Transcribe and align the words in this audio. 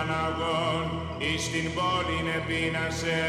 Παναγών 0.00 0.84
εις 1.18 1.50
την 1.50 1.66
πόλη 1.74 2.18
επίνασε. 2.36 3.22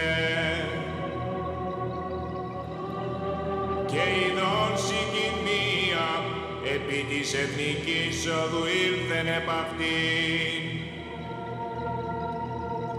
Και 3.86 4.04
ειδών 4.19 4.71
συγκοινία 4.86 6.07
επί 6.75 6.99
της 7.09 7.33
εθνικής 7.33 8.15
οδού 8.25 8.63
ήλθεν 8.83 9.27
επ' 9.27 9.49
αυτήν. 9.49 10.61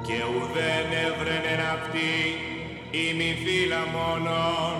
Και 0.06 0.18
ουδέν 0.32 0.88
έβρενεν 1.06 1.60
αυτή 1.74 2.12
η 2.90 3.04
μη 3.16 3.30
φύλλα 3.44 3.82
μόνον 3.94 4.74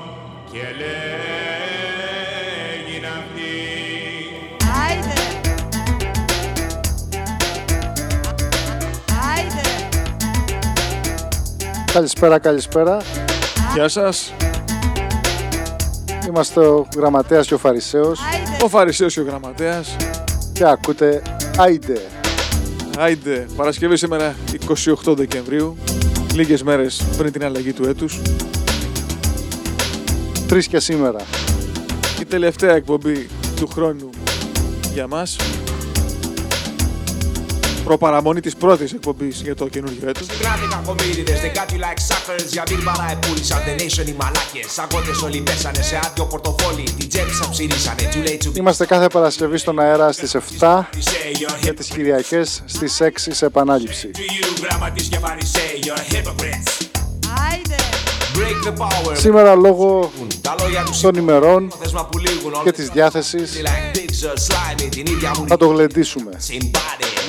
και 0.52 0.64
λέγειν 0.80 1.84
αυτή 3.04 3.71
Καλησπέρα, 11.92 12.38
καλησπέρα. 12.38 12.96
Γεια 13.74 13.88
σας. 13.88 14.32
Είμαστε 16.28 16.60
ο 16.60 16.86
Γραμματέας 16.96 17.46
και 17.46 17.54
ο 17.54 17.58
Φαρισαίος 17.58 18.20
Άιντε! 18.32 18.64
Ο 18.64 18.68
Φαρισαίος 18.68 19.14
και 19.14 19.20
ο 19.20 19.24
Γραμματέας. 19.24 19.96
και 20.52 20.64
ακούτε 20.66 21.22
Άιντε. 21.58 22.00
Άιντε, 22.98 23.46
Παρασκευή 23.56 23.96
σήμερα 23.96 24.34
28 25.04 25.14
Δεκεμβρίου. 25.14 25.76
Λίγες 26.34 26.62
μέρες 26.62 27.02
πριν 27.16 27.32
την 27.32 27.44
αλλαγή 27.44 27.72
του 27.72 27.88
έτους. 27.88 28.20
Τρεις 30.48 30.66
και 30.66 30.80
σήμερα. 30.80 31.20
Η 32.20 32.24
τελευταία 32.24 32.74
εκπομπή 32.74 33.28
του 33.56 33.66
χρόνου 33.66 34.10
για 34.94 35.06
μας. 35.06 35.36
Προπαραμονή 37.92 38.40
της 38.40 38.56
πρώτης 38.56 38.92
εκπομπής 38.92 39.40
για 39.40 39.54
το 39.54 39.68
καινούργιο 39.68 40.08
έτος. 40.08 40.26
Γράφει 40.40 40.66
κακομύριδες, 40.68 41.40
they 41.40 41.56
got 41.58 41.72
you 41.72 41.78
like 41.78 42.00
suckers 42.08 42.46
Για 42.52 42.62
μπίρμπαρα 42.70 43.10
επούλησαν, 43.12 43.58
the 43.66 43.80
nation 43.80 44.08
οι 44.08 44.14
μαλάκες 44.18 44.78
Αγώτες 44.78 45.22
όλοι 45.22 45.40
πέσανε 45.40 45.82
σε 45.82 46.00
άδειο 46.04 46.24
πορτοφόλι 46.24 46.82
Την 46.98 47.08
τσέπη 47.08 47.32
σαν 47.32 47.50
ψηρίσανε, 47.50 48.08
too 48.12 48.28
late 48.28 48.46
to 48.46 48.48
be 48.52 48.56
Είμαστε 48.56 48.86
κάθε 48.86 49.06
Παρασκευή 49.06 49.56
στον 49.58 49.78
αέρα 49.80 50.12
στις 50.12 50.36
7 50.36 50.38
say 50.38 50.40
you're 50.60 51.58
και 51.60 51.68
hip 51.70 51.74
τις 51.76 51.88
Κυριακές 51.88 52.62
στις 52.66 53.00
6 53.00 53.08
σε 53.14 53.46
επανάληψη. 53.46 54.10
to 54.14 54.18
you 54.18 54.62
Γραμματείς 54.62 55.08
και 55.08 55.18
φαρισαίοι, 55.18 55.80
you're 55.82 56.14
hypocrites 56.14 56.86
Άιντε! 57.50 57.76
Break 58.34 58.68
the 58.68 58.82
power 58.82 59.12
Σήμερα 59.16 59.54
λόγω 59.54 60.12
Τα 60.40 60.54
λόγια 60.60 60.82
τους 60.82 61.00
των 61.00 61.14
ημερών 61.14 61.68
το 61.68 61.76
θέσμα 61.82 62.06
που 62.06 62.18
λήγουν 62.18 62.52
και 62.64 62.72
της 62.72 62.88
διάθεσης 62.88 63.52
Like 63.62 63.96
pigs 63.96 64.28
or 64.28 64.36
slimy, 64.36 64.88
την 64.90 65.06
ίδια 65.06 65.32
μου 65.38 65.44
θα 65.48 65.56
το 65.56 65.66
γλεντήσουμε. 65.66 66.30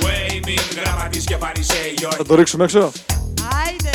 Symbody 0.03 0.45
Waving 0.45 0.83
γραμματείς 0.83 1.23
και 1.23 1.35
φαρισαίοι 1.39 1.93
you're 1.99 2.13
Θα 2.17 2.25
το 2.25 2.35
ρίξουμε 2.35 2.63
έξω. 2.63 2.91
Άιντε! 3.65 3.89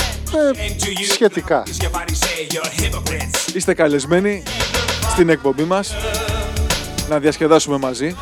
Ε, 0.58 0.72
to 0.78 0.84
you 0.84 1.12
σχετικά. 1.12 1.54
γραμματείς 1.54 1.76
και 1.76 1.88
φαρισαίοι 1.88 2.46
you're 2.50 2.82
hypocrites 2.82 3.54
Είστε 3.54 3.74
καλεσμένοι 3.74 4.42
στην 5.10 5.28
εκπομπή 5.28 5.62
μας 5.62 5.94
να 7.08 7.18
διασκεδάσουμε 7.18 7.78
μαζί 7.78 8.16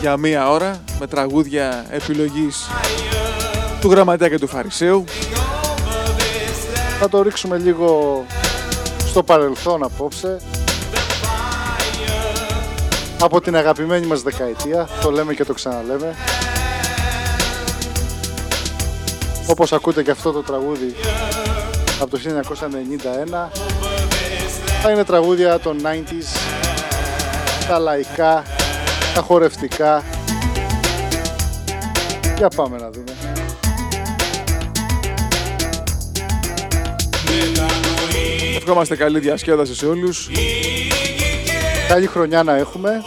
για 0.00 0.16
μία 0.16 0.50
ώρα 0.50 0.80
με 1.00 1.06
τραγούδια 1.06 1.86
επιλογής 1.90 2.66
του 3.80 3.90
Γραμματέα 3.90 4.28
και 4.28 4.38
του 4.38 4.48
Φαρισαίου 4.48 5.04
Θα 7.00 7.08
το 7.08 7.22
ρίξουμε 7.22 7.58
λίγο 7.58 8.24
στο 9.06 9.22
παρελθόν 9.22 9.82
απόψε. 9.82 10.38
Από 13.20 13.40
την 13.40 13.56
αγαπημένη 13.56 14.06
μας 14.06 14.22
δεκαετία, 14.22 14.88
το 15.02 15.10
λέμε 15.10 15.34
και 15.34 15.44
το 15.44 15.52
ξαναλέμε. 15.52 16.14
Όπως 19.46 19.72
ακούτε 19.72 20.02
και 20.02 20.10
αυτό 20.10 20.32
το 20.32 20.42
τραγούδι 20.42 20.94
από 22.00 22.10
το 22.10 22.18
1991 23.48 23.48
θα 24.82 24.90
είναι 24.90 25.04
τραγούδια 25.04 25.58
των 25.58 25.78
90s, 25.82 26.38
τα 27.68 27.78
λαϊκά, 27.78 28.42
τα 29.14 29.20
χορευτικά. 29.20 30.04
Για 32.36 32.48
πάμε 32.48 32.76
να 32.76 32.90
δούμε. 32.90 33.12
Ευχόμαστε 38.56 38.96
καλή 38.96 39.18
διασκέδαση 39.18 39.74
σε 39.74 39.86
όλους 39.86 40.30
Καλή 41.88 42.06
χρονιά 42.06 42.42
να 42.42 42.56
έχουμε. 42.56 43.02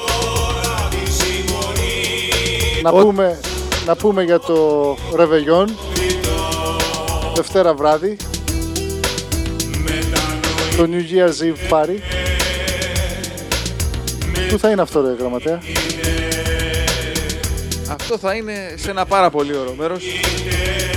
Να 2.84 2.92
πούμε, 2.92 3.40
να 3.86 3.96
πούμε 3.96 4.24
για 4.24 4.40
το 4.40 4.97
Ρεβεγιόν 5.16 5.78
Δευτέρα 7.36 7.74
βράδυ. 7.74 8.18
Το 10.78 10.88
New 10.91 11.14
Year's 11.14 11.41
Eve 11.44 11.74
Party 11.74 11.97
Πού 14.50 14.59
θα 14.59 14.70
είναι 14.70 14.81
αυτό 14.81 15.02
ρε 15.02 15.16
γραμματέα; 15.20 15.59
Αυτό 17.91 18.18
θα 18.18 18.34
είναι 18.36 18.74
σε 18.75 18.90
ένα 18.90 19.06
πάρα 19.06 19.30
πολύ 19.30 19.58
ωραίο 19.58 19.74
μέρος. 19.78 20.03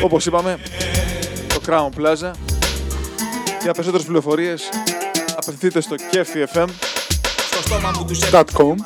Όπως 0.03 0.27
είπαμε 0.27 0.59
Το 1.49 1.61
Crown 1.67 2.00
Plaza. 2.00 2.31
Για 3.62 3.73
περισσότερες 3.73 4.06
πληροφορίες 4.06 4.69
Απευθυνθείτε 5.37 5.81
στο 5.81 5.97
Kefi 6.12 6.43
.com 7.81 8.77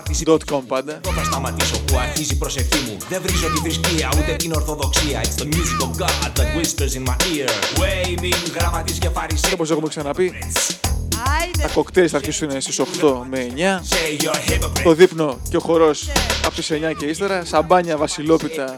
.com 0.51 0.63
πάντα 0.67 0.93
Εδώ 0.93 1.13
θα 1.13 1.25
σταματήσω 1.25 1.81
που 1.81 1.99
αρχίζει 1.99 2.33
η 2.33 2.37
προσευχή 2.37 2.79
μου. 2.87 2.97
Δεν 3.09 3.23
βρίζω 3.23 3.47
τη 3.47 3.59
θρησκεία 3.61 4.09
ούτε 4.19 4.37
την 4.37 4.53
ορθοδοξία. 4.53 5.21
It's 5.23 5.43
the 5.43 5.47
music 5.47 5.81
of 5.87 5.91
God 6.03 6.33
that 6.37 6.57
whispers 6.57 6.95
in 6.99 7.05
my 7.09 7.17
ear. 7.37 7.49
Waving 7.81 8.59
γραμματής 8.59 8.99
και 8.99 9.07
Και 9.09 9.15
φαρισαίοι. 9.15 9.53
όπως 9.53 9.71
έχουμε 9.71 9.89
ξαναπεί 9.89 10.23
Άιντε! 10.23 10.88
Τα 11.63 11.69
κοκτέιλ 11.75 12.09
θα 12.11 12.17
αρχίσουν 12.17 12.61
στις 12.61 12.81
8 12.81 12.85
με 13.31 13.47
9 13.57 13.59
Say 13.61 14.23
you're 14.25 14.53
hypocrite. 14.53 14.83
Το 14.83 14.93
δείπνο 14.95 15.39
και 15.51 15.57
ο 15.57 15.61
χορός 15.61 16.09
από 16.45 16.55
τις 16.55 16.71
9 16.73 16.75
και 16.99 17.07
ύστερα 17.07 17.45
Σαμπάνια 17.45 17.97
βασιλόπιτα 17.97 18.77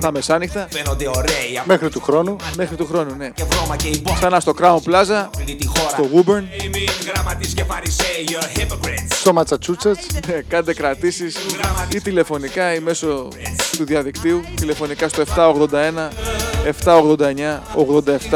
τα 0.00 0.12
μεσάνυχτα 0.12 0.68
Φαίνονται 0.70 1.08
ωραίοι. 1.16 1.58
απ' 1.60 1.66
Μέχρι 1.66 1.88
του 1.88 2.00
χρόνου 2.00 2.36
Μέχρι 2.56 2.76
του 2.76 2.86
χρόνου 2.86 3.14
ναι 3.16 3.28
Και 3.30 3.44
βρώμα 3.50 3.76
και 3.76 3.88
υπόθεση. 3.88 4.14
Ξανά 4.20 4.40
στο 4.40 4.54
Crown 4.60 4.76
Plaza 4.76 5.26
Αυτή 5.36 5.54
τη 5.54 5.66
χώρα. 5.66 5.88
Στο 5.88 6.08
Woburn 6.14 6.42
Waving 6.62 7.10
γραμματείς 7.12 7.54
και 7.54 7.64
φαρισαίοι 7.64 8.26
you're 8.28 8.58
hypocrites 8.60 9.06
Στο 9.14 9.32
Ματσατσούτσετς 9.32 10.06
Ναι, 10.26 10.40
Κάντε 10.48 10.74
κρατήσεις 10.74 11.36
ή 11.94 12.00
τηλεφωνικά 12.00 12.74
ή 12.74 12.80
μέσω 12.80 13.28
του 13.76 13.84
διαδικτύου 13.84 14.40
Τηλεφωνικά 14.54 15.08
στο 15.08 15.22
781 15.36 16.08
789 16.84 17.60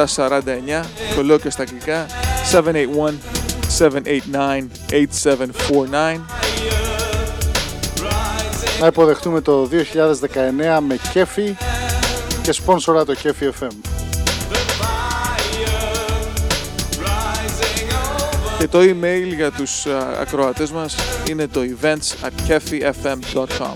8749 0.04 0.84
Το 1.14 1.22
λέω 1.22 1.38
και 1.38 1.50
στα 1.50 1.62
αγγλικά 1.62 2.06
781 2.52 3.12
789 3.78 4.66
8749 4.90 6.20
Να 8.80 8.86
υποδεχτούμε 8.86 9.40
το 9.40 9.68
2019 9.72 10.78
με 10.86 10.98
κέφι 11.12 11.56
και 12.42 12.52
σπόνσορα 12.52 13.04
το 13.04 13.14
κέφι 13.14 13.52
FM 13.60 13.74
Και 18.58 18.68
το 18.68 18.78
email 18.78 19.34
για 19.34 19.50
τους 19.50 19.86
α, 19.86 20.20
ακροατές 20.20 20.70
μας 20.70 20.96
είναι 21.28 21.46
το 21.46 21.60
events 21.60 22.26
at 22.26 22.30
kefifm.com 22.48 23.74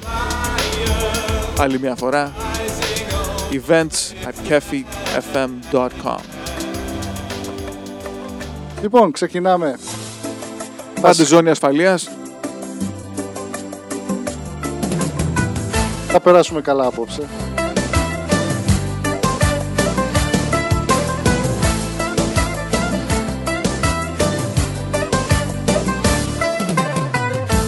Άλλη 1.58 1.78
μια 1.78 1.94
φορά 1.94 2.32
events 3.52 4.14
at 4.26 4.34
kefifm.com 4.48 6.39
Λοιπόν, 8.82 9.12
ξεκινάμε. 9.12 9.78
Πάντε 11.00 11.24
ζώνη 11.24 11.50
ασφαλείας. 11.50 12.10
Θα 16.08 16.20
περάσουμε 16.20 16.60
καλά 16.60 16.86
απόψε. 16.86 17.22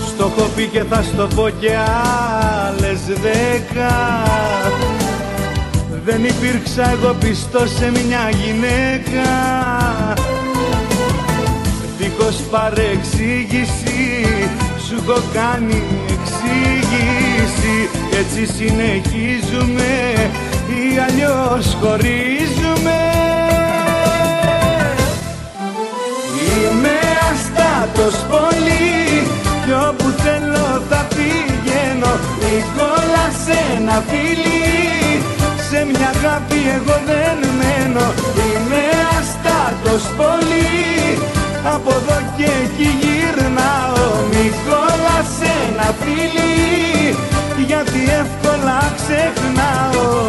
Στο 0.07 0.25
έχω 0.25 0.49
πει 0.57 0.67
και 0.67 0.83
θα 0.83 1.03
στο 1.03 1.29
πω 1.35 1.49
και 1.61 1.77
άλλες 2.67 3.01
δέκα. 3.07 4.23
Δεν 6.05 6.25
υπήρξα 6.25 6.91
εγώ 6.91 7.15
πιστός 7.21 7.71
σε 7.71 7.91
μια 7.91 8.31
γυναίκα 8.31 9.82
Δίχως 12.23 12.41
παρεξήγηση. 12.51 14.01
Σου 14.87 14.95
έχω 15.03 15.23
κάνει 15.33 15.83
εξήγηση. 16.15 17.75
Έτσι 18.19 18.47
συνεχίζουμε 18.47 19.93
ή 20.69 20.99
αλλιώς 21.07 21.77
χωρίζουμε. 21.81 22.99
Είμαι 26.49 26.99
αστάτος 27.31 28.17
πολύ 28.31 29.27
Κι 29.65 29.73
όπου 29.89 30.09
θέλω 30.23 30.83
θα 30.91 31.07
πηγαίνω. 31.15 32.13
Νικόλας 32.41 33.35
σε 33.45 33.59
ένα 33.77 34.03
φίλι. 34.09 35.23
Σε 35.71 35.87
μια 35.91 36.11
αγάπη 36.17 36.61
εγώ 36.77 36.97
δεν 37.07 37.39
μένω. 37.59 38.07
Είμαι 38.37 38.83
αστάτος 39.19 40.03
πολύ 40.17 40.63
Από 41.65 41.91
εδώ 41.91 42.19
και 42.37 42.45
εκεί 42.63 42.89
γυρνάω. 43.01 44.27
Μη 44.31 44.53
σε 45.39 45.51
ένα 45.69 45.95
φίλι 46.01 47.17
Γιατί 47.67 48.01
εύκολα 48.21 48.93
ξεχνάω 48.97 50.23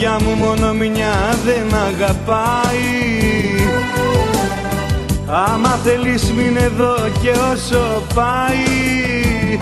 καρδιά 0.00 0.26
μου 0.28 0.34
μόνο 0.34 0.72
μια 0.72 1.38
δεν 1.44 1.74
αγαπάει. 1.74 2.88
Άμα 5.26 5.78
θέλεις 5.84 6.32
μην 6.32 6.56
εδώ 6.56 6.96
και 7.22 7.30
όσο 7.30 8.02
πάει. 8.14 9.58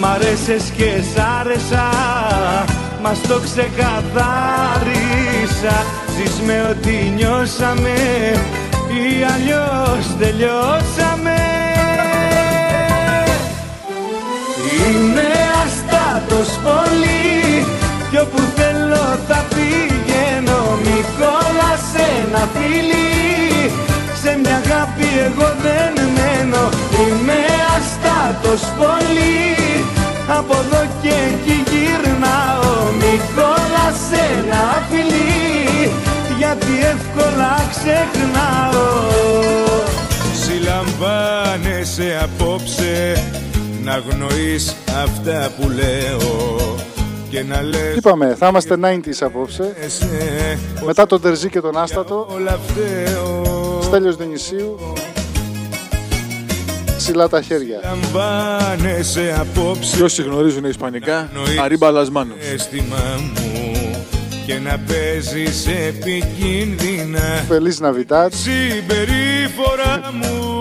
Μ' 0.00 0.04
αρέσες 0.04 0.72
και 0.76 0.90
σ' 1.14 1.18
άρεσα 1.40 1.88
Μας 3.02 3.20
το 3.20 3.40
ξεκαθάρισα. 3.40 3.86
Ζεις 6.16 6.40
με 6.46 6.66
ό,τι 6.70 7.12
νιώσαμε 7.16 7.94
Ή 8.88 9.24
αλλιώς 9.34 10.16
τελειώσαμε. 10.18 11.36
Είμαι 14.86 15.28
αστάτος 15.64 16.50
πολύ 16.62 17.43
Κι 18.14 18.20
όπου 18.20 18.42
θέλω 18.56 19.04
θα 19.28 19.44
πηγαίνω 19.54 20.78
Μη 20.84 21.04
σε 21.92 22.04
ένα 22.22 22.48
φίλι. 22.54 23.70
Σε 24.22 24.38
μια 24.42 24.56
αγάπη 24.64 25.06
εγώ 25.26 25.48
δεν 25.64 25.94
μένω 26.16 26.68
Είμαι 27.00 27.40
αστάτος 27.74 28.62
πολύ. 28.78 29.84
Από 30.38 30.54
εδώ 30.64 30.82
και 31.02 31.14
εκεί 31.28 31.56
γυρνάω 31.70 32.92
Μη 32.98 33.20
σε 34.08 34.22
ένα 34.38 34.62
φιλί 34.90 35.90
Γιατί 36.38 36.72
εύκολα 36.92 37.54
ξεχνάω. 37.70 38.86
Συλλαμβάνεσαι 40.42 42.20
απόψε 42.22 43.24
να 43.84 44.02
γνωρίς 44.08 44.76
αυτά 45.04 45.50
που 45.56 45.68
λέω 45.68 46.83
και 47.34 47.42
να 47.42 47.62
λες 47.62 47.96
Είπαμε, 47.96 48.34
θα 48.38 48.46
είμαστε 48.48 48.76
90s 48.82 49.16
απόψε. 49.20 49.74
εσέ, 49.84 50.58
Μετά 50.84 51.06
τον 51.06 51.20
Τερζή 51.20 51.48
και 51.48 51.60
τον 51.60 51.76
Άστατο, 51.78 52.26
όλα 52.34 52.58
φταίω 52.66 53.80
Στέλιος 53.82 54.16
Δενησίου, 54.16 54.78
ψηλά 56.96 57.28
τα 57.28 57.42
χέρια. 57.42 57.80
Λαμβάνεσαι 57.84 59.36
απόψε 59.40 59.96
Και 59.96 60.02
όσοι 60.02 60.22
γνωρίζουν 60.22 60.64
ισπανικά, 60.64 61.30
αρίμπα 61.62 61.90
λασμάνος. 61.90 62.36
αίσθημα 62.54 63.20
μου 63.34 63.72
και 64.46 64.54
να 64.58 64.80
παίζεις 64.86 65.66
επικίνδυνα 65.66 67.44
Φελής 67.48 67.80
Ναβιτάτ, 67.80 68.32
συμπεριφορά 68.34 70.10
μου 70.12 70.54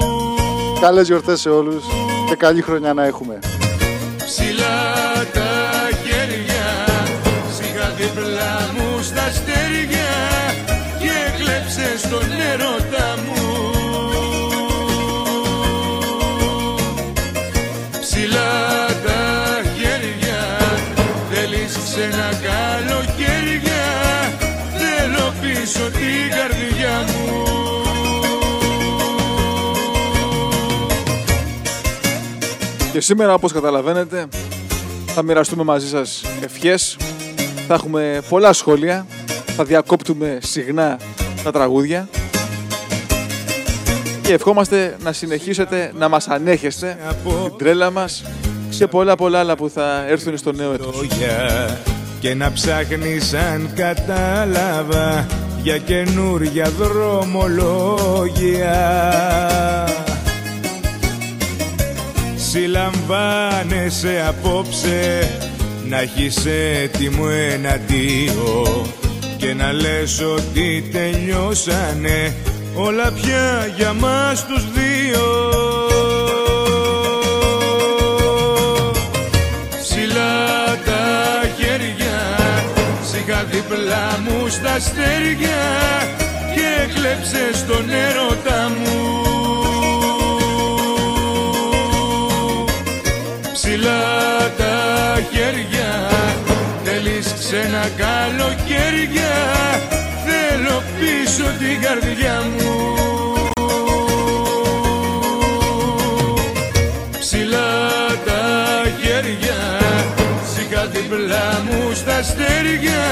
καλές 0.81 1.07
γιορτές 1.07 1.39
σε 1.39 1.49
όλους 1.49 1.83
και 2.29 2.35
καλή 2.35 2.61
χρονιά 2.61 2.93
να 2.93 3.05
έχουμε. 3.05 3.39
Και 32.93 33.01
σήμερα, 33.01 33.33
όπως 33.33 33.51
καταλαβαίνετε, 33.51 34.27
θα 35.05 35.23
μοιραστούμε 35.23 35.63
μαζί 35.63 35.87
σας 35.87 36.21
ευχές. 36.43 36.97
Θα 37.67 37.73
έχουμε 37.73 38.21
πολλά 38.29 38.53
σχόλια. 38.53 39.05
Θα 39.45 39.63
διακόπτουμε 39.63 40.37
συχνά 40.41 40.99
τα 41.43 41.51
τραγούδια. 41.51 42.07
Και 44.21 44.33
ευχόμαστε 44.33 44.97
να 45.03 45.11
συνεχίσετε 45.11 45.91
να 45.95 46.07
μας 46.07 46.27
ανέχεστε 46.27 46.97
την 47.23 47.57
τρέλα 47.57 47.91
μας 47.91 48.23
και 48.77 48.87
πολλά 48.87 49.15
πολλά 49.15 49.39
άλλα 49.39 49.55
που 49.55 49.69
θα 49.69 50.05
έρθουν 50.07 50.37
στο 50.37 50.51
νέο 50.51 50.73
έτος. 50.73 50.95
λόγια 50.95 51.77
και 52.19 52.33
να 52.33 52.51
ψάχνεις 52.51 53.33
αν 53.33 53.69
κατάλαβα 53.75 55.25
για 55.61 55.77
καινούρια 55.77 56.69
δρομολόγια 56.69 58.73
Συλλαμβάνεσαι 62.53 64.25
απόψε. 64.27 65.31
Να 65.89 65.99
έχεις 65.99 66.45
έτοιμο 66.83 67.25
ένα 67.51 67.79
δύο 67.87 68.85
και 69.37 69.53
να 69.53 69.71
λες 69.71 70.21
ότι 70.21 70.89
τελειώσανε 70.91 72.35
όλα 72.75 73.11
πια 73.11 73.73
για 73.77 73.93
μας 73.93 74.45
τους 74.45 74.63
δύο. 74.71 75.25
Ψηλά 79.81 80.65
τα 80.85 81.41
χέρια 81.57 82.19
Σιγά 83.11 83.43
δίπλα 83.43 84.19
μου 84.23 84.47
στα 84.47 84.71
αστέρια 84.71 85.61
Και 86.55 86.93
κλέψε 86.93 87.53
στον 87.53 87.89
έρωτα 87.89 88.69
μου 88.69 89.22
Ψηλά 93.73 94.51
τα 94.57 95.19
χέρια. 95.31 96.09
Θέλεις 96.83 97.33
ξένα 97.39 97.89
καλοκαίρια 97.97 99.33
Θέλω 100.25 100.83
πίσω 100.99 101.43
την 101.59 101.81
καρδιά 101.81 102.41
μου. 102.57 102.95
Ψηλά 107.19 107.87
τα 108.25 108.83
χέρια. 109.01 109.59
Σιγά 110.55 110.85
δίπλα 110.85 111.61
μου 111.65 111.93
στα 111.93 112.15
αστέρια 112.15 113.03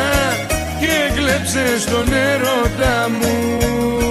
Και 0.80 1.12
κλέψε 1.16 1.80
στον 1.80 2.14
έρωτα 2.14 3.10
μου 3.10 4.11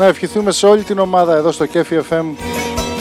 Να 0.00 0.06
ευχηθούμε 0.06 0.50
σε 0.52 0.66
όλη 0.66 0.82
την 0.82 0.98
ομάδα 0.98 1.34
εδώ 1.34 1.52
στο 1.52 1.66
Κέφι 1.66 2.00
FM 2.10 2.24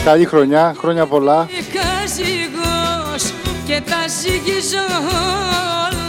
καλή 0.06 0.25
χρονιά, 0.25 0.75
χρόνια 0.77 1.06
πολλά. 1.06 1.48
Καζίγος 1.74 3.34
και 3.65 3.82
τα 3.86 4.08
ζυγίζω 4.22 4.77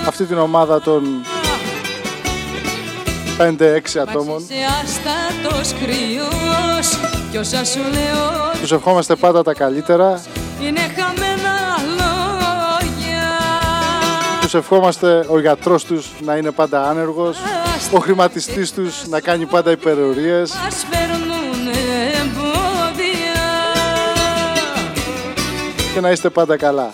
Αυτή 0.07 0.25
την 0.25 0.39
ομάδα 0.39 0.81
των 0.81 1.03
5-6 3.39 3.99
ατόμων. 4.01 4.41
Σε 4.41 4.55
άστατος 4.83 5.73
κρυός 5.81 6.99
Κι 7.31 7.37
όσα 7.37 7.65
σου 7.65 7.79
λέω 7.79 8.61
Τους 8.61 8.73
ευχόμαστε 8.73 9.15
πάντα 9.17 9.43
τα 9.43 9.55
καλύτερα. 9.55 10.21
είναι 10.61 10.81
χαμένα 10.81 11.30
Τους 14.51 14.59
ευχόμαστε 14.59 15.27
ο 15.29 15.41
γιατρός 15.41 15.85
τους 15.85 16.11
να 16.25 16.37
είναι 16.37 16.51
πάντα 16.51 16.89
άνεργος. 16.89 17.39
Ο 17.93 17.99
χρηματιστής 17.99 18.73
τους 18.73 19.07
να 19.09 19.21
κάνει 19.21 19.47
πάντα 19.47 19.71
υπερορίες. 19.71 20.53
Μας 20.65 20.87
φέρνουν 20.91 21.69
εμπόδια 22.21 23.41
Και 25.95 26.01
να 26.01 26.11
είστε 26.11 26.31
πάντα 26.31 26.57
καλά. 26.57 26.91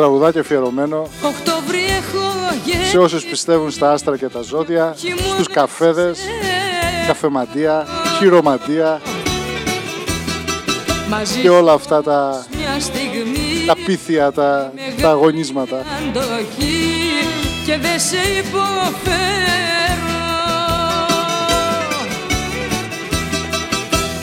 Τραγουδάκι 0.00 0.38
αφιερωμένο 0.38 1.08
Οκτώβρη 1.22 1.78
έχω 1.78 2.28
σε 2.90 2.98
όσους 2.98 3.24
πιστεύουν 3.24 3.70
στα 3.70 3.92
άστρα 3.92 4.16
και 4.16 4.28
τα 4.28 4.40
ζώδια, 4.40 4.94
στους 5.32 5.46
καφέδες, 5.46 6.18
καφεμαντία, 7.06 7.86
χειρομαντία 8.18 9.00
Μαζί 11.08 11.40
και 11.40 11.48
όλα 11.48 11.72
αυτά 11.72 12.02
τα, 12.02 12.46
μια 12.56 12.80
στιγμή 12.80 13.64
τα 13.66 13.74
πίθια, 13.86 14.32
τα, 14.32 14.72
τα 15.00 15.10
αγωνίσματα. 15.10 15.76
αντοχή 15.76 17.08
και 17.66 17.78
δεν 17.78 18.00
σε 18.00 18.38
υποφέρω 18.38 19.00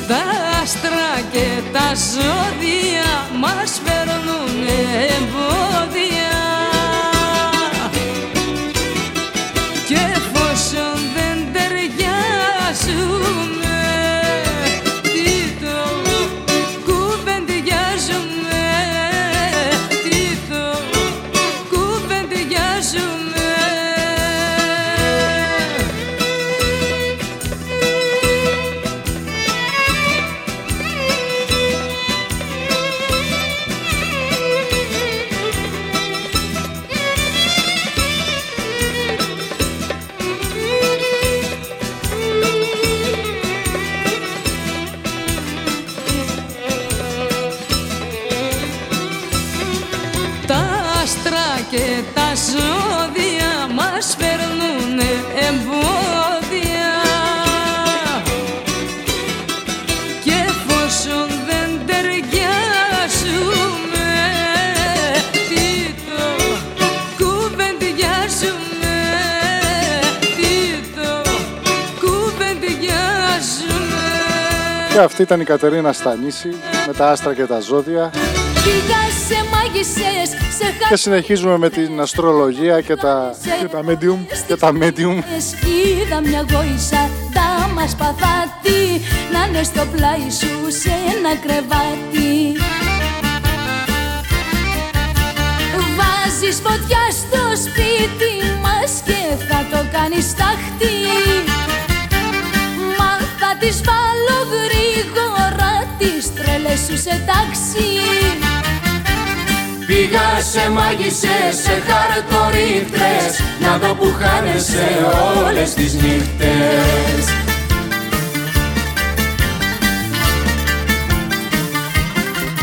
Τα 0.07 0.23
άστρα 0.61 1.21
και 1.31 1.47
τα 1.73 1.91
ζώδια 1.95 3.09
μας 3.39 3.81
φέρνουν 3.85 4.16
bu 5.33 5.96
Και 74.97 75.03
αυτή 75.03 75.21
ήταν 75.21 75.39
η 75.39 75.43
Κατερίνα 75.43 75.93
Στανίση 75.93 76.49
με 76.87 76.93
τα 76.93 77.09
άστρα 77.09 77.33
και 77.33 77.45
τα 77.45 77.59
ζώδια 77.59 78.11
Πήγα 78.63 79.01
σε 79.27 79.49
μάγισσες, 79.51 80.29
σε 80.29 80.65
και 80.89 80.95
συνεχίζουμε 80.95 81.57
με 81.57 81.69
την 81.69 82.01
αστρολογία 82.01 82.81
και 82.81 82.95
τα, 82.95 83.33
Και 83.61 83.67
τα 83.67 83.81
medium. 83.87 84.17
και 84.47 84.55
τα 84.55 84.71
medium. 84.79 85.23
Είδα 85.65 86.21
μια 86.21 86.45
γόησα, 86.51 87.09
τα 87.33 87.69
μας 87.73 87.95
παθάτη 87.95 89.01
Να 89.33 89.45
είναι 89.47 89.63
στο 89.63 89.85
πλάι 89.95 90.29
σου 90.39 90.79
σε 90.79 90.89
ένα 90.89 91.35
κρεβάτι 91.45 92.59
Βάζεις 95.97 96.61
φωτιά 96.63 97.03
στο 97.11 97.43
σπίτι 97.63 98.33
μας 98.61 99.01
και 99.05 99.45
θα 99.49 99.59
το 99.71 99.85
κάνεις 99.91 100.35
τάχτη 100.35 100.95
Μα 102.97 103.11
θα 103.39 103.57
τις 103.59 103.81
βάλω 103.85 104.26
γρήγορα 104.26 104.26
τις 104.26 104.26
τρέλες 104.26 104.26
σου 106.77 106.97
σε 106.97 107.23
τάξη 107.25 107.87
Πήγα 109.87 110.41
σε 110.51 110.69
μάγισσες, 110.69 111.55
σε 111.63 111.83
χαρτορίχτες 111.87 113.41
Να 113.61 113.77
δω 113.77 113.93
που 113.93 114.13
χάνεσαι 114.19 114.87
όλες 115.47 115.73
τις 115.73 115.93
νύχτες 115.93 117.25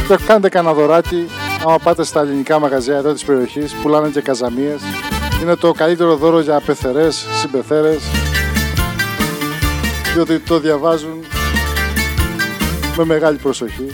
Και 0.08 0.16
κάντε 0.26 0.48
κανένα 0.48 0.74
δωράκι 0.74 1.28
άμα 1.66 1.78
πάτε 1.78 2.04
στα 2.04 2.20
ελληνικά 2.20 2.58
μαγαζιά 2.58 2.96
εδώ 2.96 3.12
της 3.12 3.24
περιοχής, 3.24 3.72
πουλάνε 3.72 4.08
και 4.08 4.20
καζαμίες. 4.20 4.80
Είναι 5.42 5.56
το 5.56 5.72
καλύτερο 5.72 6.16
δώρο 6.16 6.40
για 6.40 6.60
πεθερές, 6.60 7.26
συμπεθέρες, 7.40 8.02
διότι 10.14 10.38
το 10.38 10.58
διαβάζουν 10.58 11.24
με 12.96 13.04
μεγάλη 13.04 13.36
προσοχή. 13.36 13.86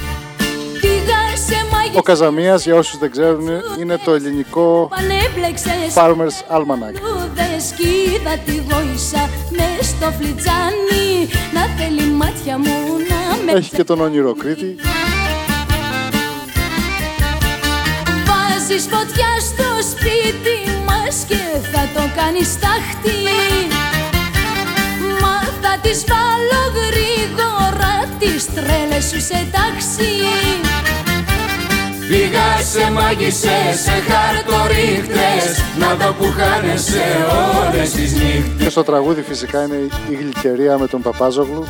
Πήγα 1.90 1.90
σε 1.90 1.90
μάγισσες 1.90 1.96
Ο 1.96 2.02
Καζαμίας, 2.02 2.64
για 2.64 2.74
όσους 2.74 2.98
δεν 2.98 3.10
ξέρουν, 3.10 3.48
είναι 3.80 3.98
το 4.04 4.12
ελληνικό 4.14 4.88
Πανέπλεξες 4.90 5.94
Farmer's 5.94 6.56
Almanac. 6.56 6.94
Λούδες 7.02 7.72
κι 7.76 7.86
είδα 7.86 8.36
τη 8.44 8.52
γόησα 8.52 9.28
μες 9.50 9.86
στο 9.86 10.10
φλιτζάνι 10.18 11.28
Να 11.54 11.62
θέλει 11.76 12.10
μάτια 12.10 12.58
μου 12.58 12.74
να 13.08 13.52
με 13.52 13.58
Έχει 13.58 13.70
και 13.76 13.84
τον 13.84 14.00
όνειρο 14.00 14.34
Κρήτη. 14.34 14.76
Βάζεις 18.26 18.82
φωτιά 18.90 19.32
στο 19.40 19.68
σπίτι 19.90 20.58
μας 20.86 21.24
και 21.28 21.42
θα 21.72 21.82
το 21.94 22.02
κάνεις 22.16 22.58
τάχτη 22.58 23.20
Μα 25.22 25.36
θα 25.62 25.78
τις 25.82 26.04
βάλω 26.08 26.62
γρήγορα 26.78 27.94
τις 28.18 28.46
τρέλες 28.54 29.04
σου 29.04 29.20
σε 29.20 29.46
τάξη 29.52 30.10
Πήγα 32.10 32.56
σε 32.72 32.90
μάγισσες, 32.90 33.80
σε 33.82 33.90
χαρτορίχτες 33.90 35.62
Να 35.78 35.94
δω 35.94 36.12
που 36.12 36.24
χάνεσαι 36.24 37.02
όλες 37.66 37.90
τις 37.90 38.12
νύχτες 38.12 38.64
Και 38.64 38.70
στο 38.70 38.82
τραγούδι 38.82 39.22
φυσικά 39.22 39.62
είναι 39.62 39.76
η 40.10 40.14
γλυκερία 40.14 40.78
με 40.78 40.86
τον 40.86 41.02
Παπάζογλου. 41.02 41.66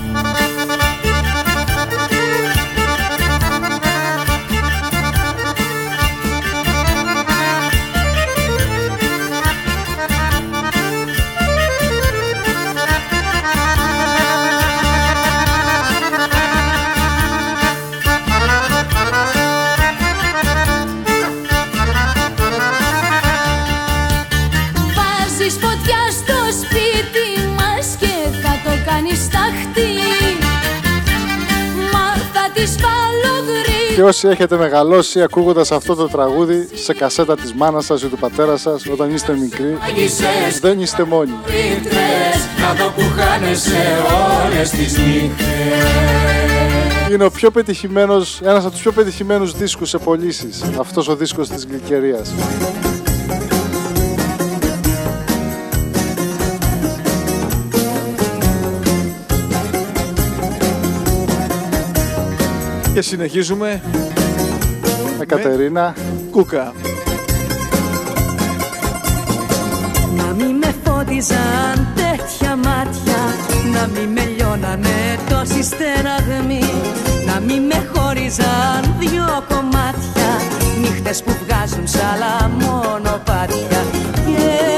Και 34.00 34.07
όσοι 34.07 34.28
έχετε 34.28 34.57
μεγαλώσει 34.57 35.23
ακούγοντας 35.23 35.73
αυτό 35.73 35.95
το 35.95 36.09
τραγούδι 36.09 36.69
σε 36.75 36.95
κασέτα 36.95 37.37
της 37.37 37.52
μάνας 37.52 37.85
σας 37.85 38.02
ή 38.02 38.07
του 38.07 38.16
πατέρα 38.16 38.57
σας 38.57 38.87
όταν 38.87 39.14
είστε 39.14 39.37
μικροί, 39.37 39.78
Μάγισσες, 39.80 40.61
δεν 40.61 40.80
είστε 40.80 41.04
μόνοι. 41.04 41.30
νύχτες 41.30 42.49
Να 42.61 42.75
δω 42.75 42.90
που 42.90 43.02
χάνεσαι 43.16 44.02
όλες 44.45 44.71
τις 44.71 44.99
νύχτες 44.99 45.47
Είναι 47.12 47.25
ο 47.25 47.30
πιο 47.30 47.50
πετυχημένος, 47.50 48.40
ένας 48.42 48.62
από 48.62 48.71
τους 48.73 48.80
πιο 48.80 48.92
πετυχημένους 48.92 49.52
δίσκους 49.57 49.88
σε 49.88 49.99
πωλήσεις. 49.99 50.62
αυτός 50.78 51.09
ο 51.09 51.16
δίσκος 51.16 51.49
της 51.49 51.66
γλυκερίας. 51.66 52.33
Και 63.00 63.07
συνεχίζουμε 63.07 63.83
Με 65.19 65.25
Κατερίνα, 65.25 65.95
κούκα. 66.30 66.75
Να 70.16 70.25
μη 70.25 70.52
με 70.52 70.75
φώτιζαν 70.85 71.88
τέτοια 71.95 72.57
μάτια 72.57 73.21
Να 73.73 73.87
μη 73.87 74.07
με 74.07 74.25
λιώνανε 74.37 75.19
τόση 75.28 75.62
στεραγμή 75.62 76.64
Να 77.26 77.40
μη 77.40 77.61
με 77.61 77.88
χώριζαν 77.95 78.95
δυο 78.99 79.45
κομμάτια 79.49 80.30
Νύχτες 80.80 81.23
που 81.23 81.37
βγάζουν 81.45 81.87
σ' 81.87 81.97
άλλα 82.12 82.49
μονοπάτια 82.49 83.85
Και 84.26 84.70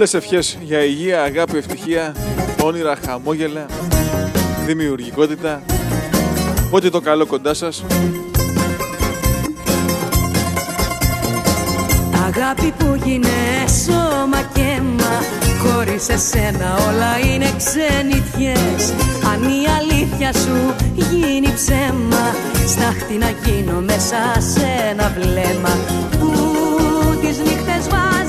Πολλές 0.00 0.14
ευχές 0.14 0.58
για 0.60 0.84
υγεία, 0.84 1.22
αγάπη, 1.22 1.56
ευτυχία, 1.56 2.14
όνειρα, 2.62 2.96
χαμόγελα, 3.06 3.66
δημιουργικότητα. 4.66 5.62
Ό,τι 6.70 6.90
το 6.90 7.00
καλό 7.00 7.26
κοντά 7.26 7.54
σας. 7.54 7.84
Αγάπη 12.26 12.74
που 12.78 13.00
γίνε 13.04 13.28
σώμα 13.84 14.42
και 14.54 14.60
αίμα 14.60 15.22
Χωρίς 15.62 16.08
εσένα 16.08 16.76
όλα 16.88 17.18
είναι 17.18 17.52
ξενιτιές 17.56 18.92
Αν 19.32 19.42
η 19.42 19.66
αλήθεια 19.78 20.32
σου 20.32 20.74
γίνει 20.94 21.52
ψέμα 21.54 22.34
Στάχτη 22.66 23.14
να 23.14 23.30
γίνω 23.44 23.80
μέσα 23.80 24.40
σε 24.54 24.66
ένα 24.90 25.14
βλέμμα 25.18 25.78
Που 26.10 26.30
τις 27.20 27.38
νύχτες 27.38 27.88
βάζει 27.88 28.19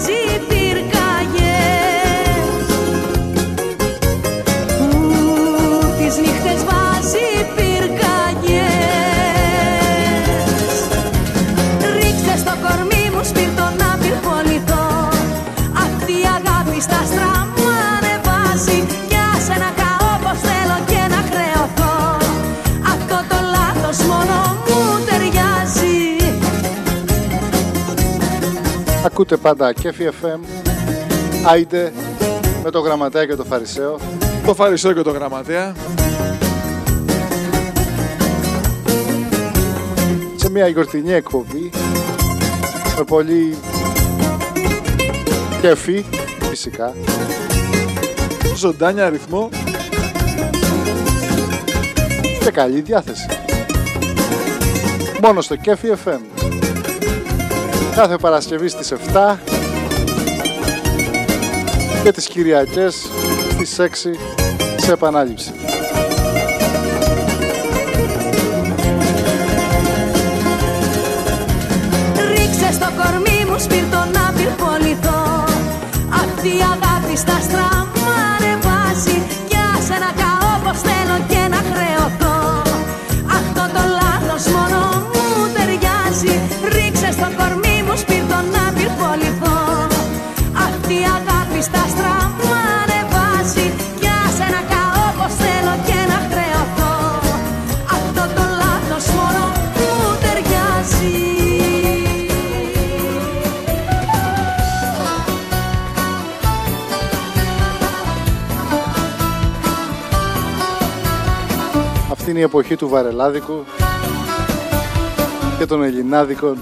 Ακούτε 29.12 29.38
πάντα 29.38 29.74
Κέφι 29.74 30.10
FM, 30.22 30.40
Άιντε, 31.46 31.94
με 32.64 32.70
το 32.70 32.80
γραμματέα 32.80 33.26
και 33.26 33.36
το 33.36 33.44
φαρισαίο. 33.44 34.00
Το 34.46 34.54
Φαρισαίο 34.54 34.94
και 34.94 35.02
το 35.02 35.12
Γραμματέα. 35.12 35.76
σε 40.36 40.50
μια 40.50 40.68
γιορτινή 40.68 41.14
εκπομπή 41.14 41.70
με 42.98 43.04
πολύ 43.04 43.58
κέφι 45.62 46.06
φυσικά 46.50 46.94
Ζωντάνια 48.56 49.06
αριθμό. 49.06 49.50
και 52.44 52.52
καλή 52.52 52.82
διάθεση. 52.82 53.28
Μόνο 55.22 55.42
στο 55.42 55.56
Κέφι 55.56 55.88
FM. 56.06 56.31
Κάθε 57.96 58.18
Παρασκευή 58.18 58.68
στις 58.68 58.94
7 59.14 59.38
και 62.04 62.12
τις 62.12 62.28
Κυριακές 62.28 62.96
στις 63.52 63.80
6 63.80 63.86
σε 64.78 64.92
επανάληψη. 64.92 65.52
Ρίξε 72.30 72.72
στο 72.72 72.88
κορμί 72.98 73.46
μου 73.50 73.60
σπίρτο 73.60 73.98
να 74.14 74.34
πυρποληθώ 74.38 75.44
Αυτή 76.24 76.48
η 76.48 76.62
αγάπη 76.74 77.18
στα 77.18 77.38
στραμμά 77.46 78.14
ανεβάζει 78.36 79.18
Κι 79.48 79.58
άσε 79.76 79.98
να 80.04 80.12
καώ 80.22 80.54
πως 80.64 80.80
θέλω 80.88 81.18
και 81.32 81.41
η 112.42 112.44
εποχή 112.44 112.76
του 112.76 112.88
βαρελάδικου 112.90 113.64
και 115.58 115.66
των 115.66 115.84
ελληνάδικων 115.84 116.58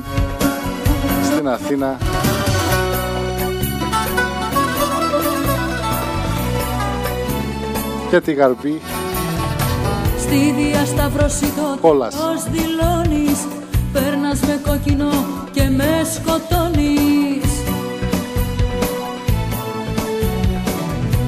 στην 1.23 1.47
Αθήνα. 1.47 1.97
Και 8.09 8.21
τη 8.21 8.33
Γαρμπή 8.33 8.81
Στη 10.19 10.53
διασταύρωση 10.57 11.45
το 11.45 11.77
Κόλλας. 11.81 12.15
τέλος 12.15 12.43
δηλώνεις 12.43 13.47
Παίρνας 13.93 14.39
με 14.39 14.61
κόκκινο 14.67 15.09
και 15.51 15.69
με 15.69 16.01
σκοτώνεις 16.13 17.51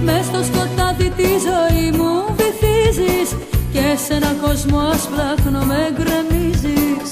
Μες 0.04 0.26
στο 0.26 0.44
σκοτάδι 0.44 1.10
τη 1.10 1.24
ζωή 1.24 1.92
μου 1.92 2.36
βυθίζεις 2.36 3.36
Και 3.74 3.98
σε 4.06 4.14
έναν 4.14 4.38
κόσμο 4.42 4.80
ασπράχνο 4.80 5.64
με 5.66 5.94
γκρεμίζεις. 5.96 7.10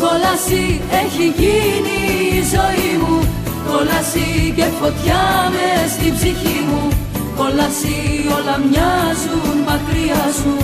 Κόλαση 0.00 0.80
έχει 1.02 1.26
γίνει 1.40 1.98
η 2.38 2.42
ζωή 2.54 2.90
μου. 3.02 3.18
Κόλαση 3.68 4.52
και 4.56 4.66
φωτιά 4.80 5.22
με 5.54 5.88
στην 5.88 6.14
ψυχή 6.14 6.58
μου. 6.68 6.88
Κόλαση 7.36 7.96
όλα 8.36 8.56
μοιάζουν 8.66 9.56
μακριά 9.68 10.24
σου. 10.40 10.54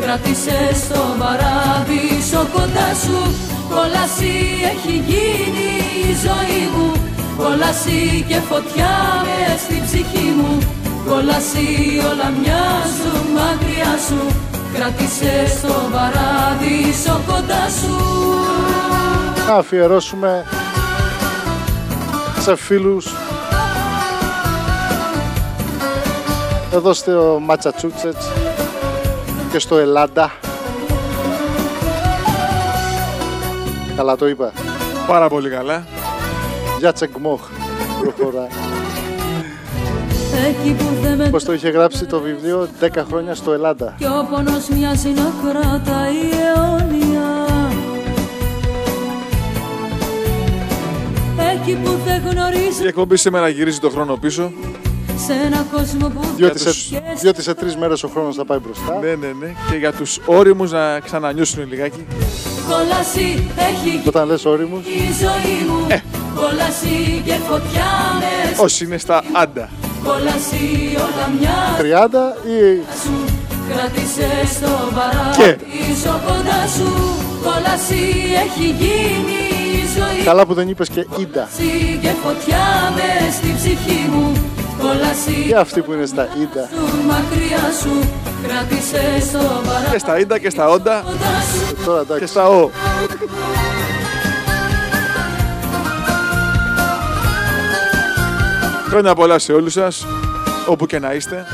Κράτησε 0.00 0.58
στο 0.82 1.00
παράδεισο 1.18 2.42
κοντά 2.54 2.88
σου. 3.04 3.18
Κόλαση 3.72 4.34
έχει 4.72 4.94
γίνει 5.10 5.70
η 6.08 6.12
ζωή 6.24 6.62
μου. 6.74 6.92
Κόλαση 7.36 8.24
και 8.28 8.38
φωτιά 8.50 8.94
με 9.26 9.56
στην 9.62 9.84
ψυχή 9.86 10.28
μου 10.36 10.79
Κόλαση 11.08 12.00
όλα 12.10 12.28
μοιάζουν 12.40 13.32
μακριά 13.34 13.98
σου 14.08 14.36
Κράτησε 14.74 15.46
στο 15.58 15.74
παράδεισο 15.92 17.20
κοντά 17.26 17.68
σου 17.80 18.10
να 19.50 19.56
αφιερώσουμε 19.56 20.44
σε 22.40 22.56
φίλους 22.56 23.06
εδώ 26.72 26.92
στο 26.92 27.38
Ματσατσούτσετς 27.42 28.26
και 29.52 29.58
στο 29.58 29.78
Ελλάντα. 29.78 30.32
Καλά 33.96 34.16
το 34.16 34.28
είπα. 34.28 34.52
Πάρα 35.06 35.28
πολύ 35.28 35.50
καλά. 35.50 35.84
Για 36.78 36.92
τσεκμόχ. 36.92 37.40
Προχωρά. 38.00 38.69
Πώς 41.30 41.44
το 41.44 41.52
είχε 41.52 41.68
γράψει 41.68 42.04
το 42.06 42.20
βιβλίο 42.20 42.68
10 42.80 42.88
χρόνια 43.08 43.34
στο 43.34 43.52
Ελλάντα. 43.52 43.94
Κι 43.98 44.04
ο 44.04 44.26
πόνος 44.30 44.68
μοιάζει 44.68 45.08
να 45.08 45.32
κρατάει 45.42 46.14
αιώνια 46.40 47.28
Εκεί 51.54 51.72
που 51.84 51.90
δεν 52.04 52.22
γνωρίζει 52.30 52.82
Η 52.84 52.86
εκπομπή 52.86 53.16
σήμερα 53.16 53.48
γυρίζει 53.48 53.78
το 53.78 53.90
χρόνο 53.90 54.16
πίσω. 54.16 54.52
σε 55.26 55.32
ένα 55.32 55.66
κόσμο 55.72 56.08
που 56.08 56.20
Διότι 56.36 56.58
σε, 56.58 56.64
τους- 56.64 56.90
διότι 57.20 57.42
σε 57.42 57.54
τρεις 57.54 57.76
μέρες 57.76 58.02
ο 58.02 58.08
χρόνος 58.08 58.36
θα 58.36 58.44
πάει 58.44 58.58
μπροστά. 58.58 58.98
Ναι, 59.00 59.14
ναι, 59.14 59.32
ναι. 59.40 59.54
Και 59.70 59.76
για 59.76 59.92
τους 59.92 60.18
όριμους 60.24 60.70
να 60.72 61.00
ξανανιώσουν 61.00 61.68
λιγάκι. 61.68 62.06
κόλαση 62.68 63.48
έχει 63.56 63.88
γίνει 63.88 64.02
Όταν 64.06 64.26
λες 64.28 64.44
όριμους, 64.44 64.84
η 64.86 65.00
ζωή 65.20 65.68
μου 65.68 65.86
Κόλαση 66.34 67.22
και 67.24 67.32
φωτιά 67.48 67.86
μες 68.20 68.58
Όσοι 68.58 68.84
είναι 68.84 68.98
στα 68.98 69.22
άντα. 69.32 69.68
Κόλαση 70.04 70.64
όλα 71.06 71.24
μια 71.40 71.56
30 71.78 72.46
ή 72.46 72.82
σου 73.02 73.14
Κράτησε 73.68 74.28
στο 74.54 74.70
Και. 75.36 75.56
παράδεισο 75.56 76.20
κοντάς 76.26 76.70
σου 76.76 76.90
Κόλαση 77.42 78.02
έχει 78.44 78.66
γίνει 78.80 79.38
η 79.72 79.86
ζωή 79.96 80.24
καλά 80.24 80.46
που 80.46 80.54
δεν 80.54 80.68
είπες 80.68 80.88
και 80.88 81.00
ίντα. 81.00 81.48
Κόλαση 81.56 81.98
και 82.02 82.08
φωτιά 82.24 82.92
μες 82.94 83.34
στην 83.34 83.56
ψυχή 83.56 84.08
μου 84.12 84.32
Κόλαση 84.82 85.44
Και 85.48 85.54
αυτοί 85.56 85.80
που 85.80 85.92
είναι 85.92 86.06
στα 86.06 86.22
ίντα. 86.40 86.68
σου 86.74 87.06
μακριά 87.06 87.64
σου 87.80 88.08
Κράτησε 88.46 89.28
στο 89.28 89.38
Και 89.92 89.98
στα 89.98 90.18
ίντα 90.18 90.38
και 90.38 90.50
στα 90.50 90.68
όντα 90.68 91.02
παράδεισο 91.04 91.66
σου 91.68 91.84
Τώρα 91.84 92.02
και 92.04 92.12
εντάξει. 92.12 92.26
στα 92.26 92.48
ο. 92.48 92.70
Χρόνια 98.90 99.14
πολλά 99.14 99.38
σε 99.38 99.52
όλους 99.52 99.72
σας, 99.72 100.06
όπου 100.66 100.86
και 100.86 100.98
να 100.98 101.12
είστε, 101.12 101.44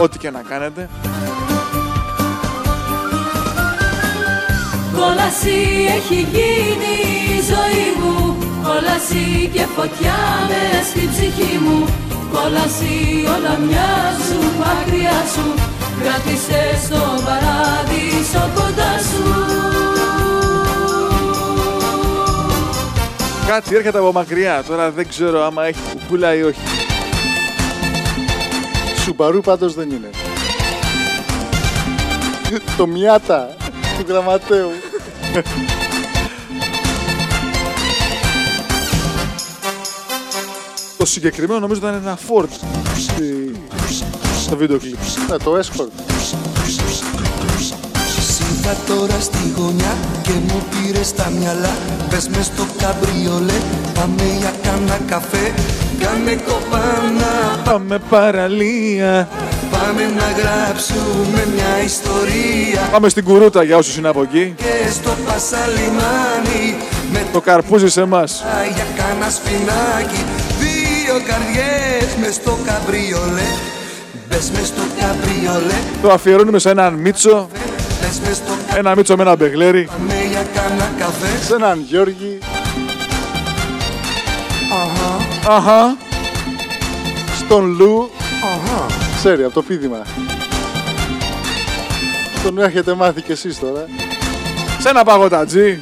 ό,τι 0.00 0.18
και 0.18 0.30
να 0.30 0.42
κάνετε. 0.48 0.88
Κόλαση 4.96 5.86
έχει 5.96 6.14
γίνει 6.14 6.94
η 7.36 7.40
ζωή 7.50 7.86
μου 7.98 8.36
Κόλαση 8.62 9.50
και 9.52 9.66
φωτιά 9.76 10.18
με 10.48 10.82
στην 10.84 11.10
ψυχή 11.10 11.58
μου 11.58 11.88
Κόλαση 12.32 13.24
όλα 13.34 13.58
μοιάζουν 13.58 14.44
μακριά 14.58 15.18
σου 15.34 15.46
Κράτησε 16.00 16.62
στον 16.84 17.24
παράδεισο 17.24 18.50
κοντά 18.54 18.92
σου 18.98 19.22
Κάτι 23.46 23.74
έρχεται 23.74 23.98
από 23.98 24.12
μακριά. 24.12 24.62
Τώρα 24.66 24.90
δεν 24.90 25.08
ξέρω 25.08 25.44
άμα 25.44 25.64
έχει 25.64 25.80
κουκούλα 25.92 26.34
ή 26.34 26.42
όχι. 26.42 26.83
Σουμπαρού 29.04 29.40
πάντως 29.40 29.74
δεν 29.74 29.90
είναι. 29.90 30.10
το 32.76 32.86
μιάτα 32.86 33.56
του 33.98 34.04
γραμματέου. 34.08 34.70
Το 40.96 41.06
συγκεκριμένο 41.06 41.60
νομίζω 41.60 41.80
ήταν 41.80 41.94
ένα 41.94 42.18
Ford 42.28 42.48
στη- 42.96 43.52
στο 44.42 44.56
βίντεο 44.56 44.78
κλιπ. 44.78 44.98
Ναι, 45.30 45.36
το 45.36 45.58
escort. 45.58 45.88
Σίγα 48.28 48.76
τώρα 48.86 49.20
στη 49.20 49.38
γωνιά 49.56 49.96
και 50.22 50.30
μου 50.30 50.62
πήρες 50.70 51.06
στα 51.06 51.30
μυαλά 51.38 51.70
Πες 52.10 52.28
μες 52.28 52.44
στο 52.46 52.66
καμπριολέ, 52.78 53.58
πάμε 53.94 54.22
για 54.38 54.52
κάνα 54.62 54.98
καφέ 55.08 55.54
Κάνε 56.00 56.36
κοπάνα, 56.46 57.62
Πάμε 57.64 57.98
παραλία. 58.10 59.28
πάμε 59.70 60.02
να 60.18 60.28
γράψουμε 60.42 61.46
μια 61.54 61.84
ιστορία 61.84 62.80
Πάμε 62.92 63.08
στην 63.08 63.24
κουρούτα 63.24 63.62
για 63.62 63.76
όσους 63.76 63.96
είναι 63.96 64.08
από 64.08 64.22
εκεί. 64.22 64.54
Και 64.56 64.90
στο 64.92 65.10
πασαλιμάνι 65.26 66.74
με 67.12 67.22
Το 67.32 67.40
καρπούζι 67.40 67.88
σε 67.88 68.00
εμάς. 68.00 68.42
τα 68.42 68.64
για 68.74 68.86
κάνα 68.96 69.30
σφινάκι 69.30 70.24
Δύο 70.60 71.14
καρδιές 71.26 72.14
μες 72.20 72.34
στο 72.34 72.58
καμπριολέ 72.66 73.48
Μπες 74.28 74.50
μες 74.54 74.66
στο 74.66 74.82
καμπριολέ, 75.00 75.78
Το 76.02 76.10
αφιερώνουμε 76.12 76.58
σε 76.58 76.70
έναν 76.70 76.94
Μίτσο. 76.94 77.48
μπες 78.00 78.20
μες 78.26 78.36
στο 78.36 78.44
καμπριολέ 78.48 78.78
Ένα 78.78 78.94
Μίτσο 78.96 79.16
με 79.16 79.22
ένα 79.22 79.36
μπεγλέρι. 79.36 79.84
Πάμε 79.90 80.14
για 80.30 80.44
κάνα 80.54 80.90
καφέ 80.98 81.44
Σε 81.46 81.54
έναν 81.54 81.84
Γιώργη 81.88 82.38
Αχα. 85.48 85.96
στον 87.36 87.64
Λου. 87.64 88.10
Ξέρει, 89.16 89.44
από 89.44 89.54
το 89.54 89.62
πίδημα. 89.62 90.02
Τον 92.42 92.58
έχετε 92.58 92.94
μάθει 92.94 93.22
κι 93.22 93.32
εσείς 93.32 93.58
τώρα. 93.58 93.86
Σε 94.78 94.88
ένα 94.88 95.04
παγωτατζή. 95.04 95.80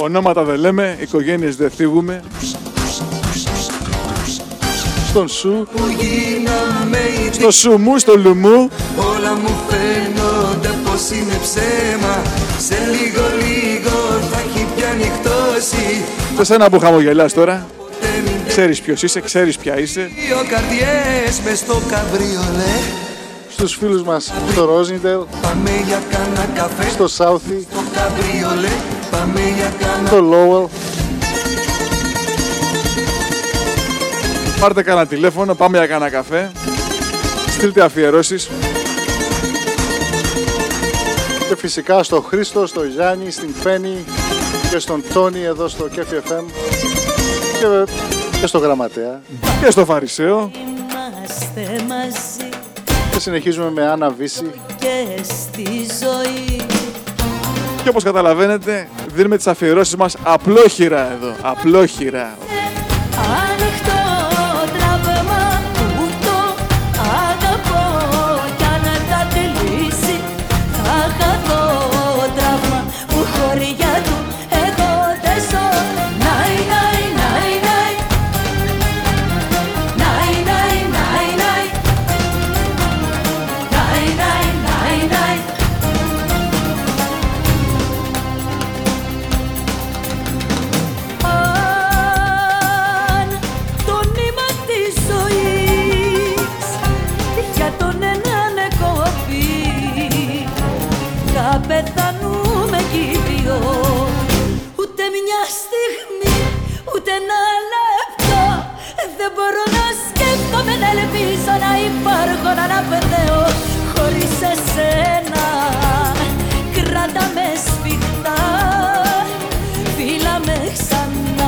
Ονόματα 0.00 0.44
δεν 0.44 0.58
λέμε, 0.58 0.96
οικογένειες 1.00 1.56
δεν 1.56 1.70
θίγουμε. 1.70 2.22
Στον 5.08 5.28
Σου. 5.28 5.68
που 5.76 5.82
γίναμε 5.98 6.98
οι 6.98 7.32
Στο 7.32 7.50
σουμού, 7.50 7.98
στο 7.98 8.16
λουμού. 8.16 8.70
Όλα 8.96 9.34
μου 9.34 9.54
φαίνονται 9.68 10.78
πως 10.84 11.10
είναι 11.10 11.38
ψέμα 11.42 12.22
Σε 12.58 12.76
λίγο 12.90 13.22
λίγο 13.38 13.54
θα 13.54 13.60
έχει 13.60 13.73
πια 13.73 13.73
νυχτώσει 15.64 16.04
Σε 16.36 16.44
σένα 16.44 16.70
που 16.70 16.78
χαμογελάς 16.78 17.32
τώρα. 17.32 17.66
Ξέρεις 18.48 18.80
ποιος 18.80 19.02
είσαι, 19.02 19.20
ξέρεις 19.20 19.56
ποια 19.56 19.78
είσαι. 19.78 20.10
Δύο 20.26 20.36
καρδιές 20.48 21.40
μες 21.44 21.58
στο 21.58 21.82
καμπριολέ 21.90 22.76
Στους 23.48 23.76
φίλους 23.76 24.02
μας 24.02 24.32
στο 24.52 24.64
Ρόζιντελ, 24.64 25.18
Πάμε 25.42 25.70
για 25.86 26.02
κάνα 26.10 26.48
καφέ 26.54 26.90
στο 26.90 27.08
Σάουθι, 27.08 27.66
στο 27.70 27.82
καμπριολέ 27.94 28.72
Πάμε 29.10 29.40
για 29.56 29.72
κάνα 29.80 30.06
στο 30.06 30.20
Λόουελ. 30.20 30.66
Πάρτε 34.60 34.82
κανένα 34.82 35.06
τηλέφωνο, 35.06 35.54
πάμε 35.54 35.78
για 35.78 35.86
κανένα 35.86 36.10
καφέ. 36.10 36.52
Στείλτε 37.50 37.82
αφιερώσεις. 37.82 38.50
Και 41.48 41.56
φυσικά 41.56 42.02
στο 42.02 42.20
Χρήστο, 42.20 42.66
στο 42.66 42.84
Γιάννη, 42.84 43.30
στην 43.30 43.54
Φένη 43.62 44.04
και 44.70 44.78
στον 44.78 45.02
Τόνι 45.12 45.42
εδώ 45.42 45.68
στο 45.68 45.88
Κέφι 45.88 46.16
FM 46.28 46.44
και, 47.60 47.92
και 48.40 48.46
στο 48.46 48.58
Γραμματέα. 48.58 49.20
Και 49.64 49.70
στο 49.70 49.84
Φαρισαίο. 49.84 50.50
Είμαστε 50.54 51.84
μαζί 51.88 52.48
Και 53.12 53.20
συνεχίζουμε 53.20 53.70
με 53.70 53.86
Άννα 53.86 54.10
Βύση. 54.10 54.50
και 54.78 55.22
στη 55.22 55.64
ζωή 56.02 56.56
Και 57.82 57.88
όπως 57.88 58.02
καταλαβαίνετε, 58.04 58.88
δίνουμε 59.14 59.36
τις 59.36 59.46
αφιερώσεις 59.46 59.96
μας 59.96 60.16
απλόχειρα 60.22 61.12
εδώ. 61.12 61.34
Απλόχειρα. 61.42 62.36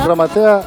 Γραμματέα, 0.07 0.63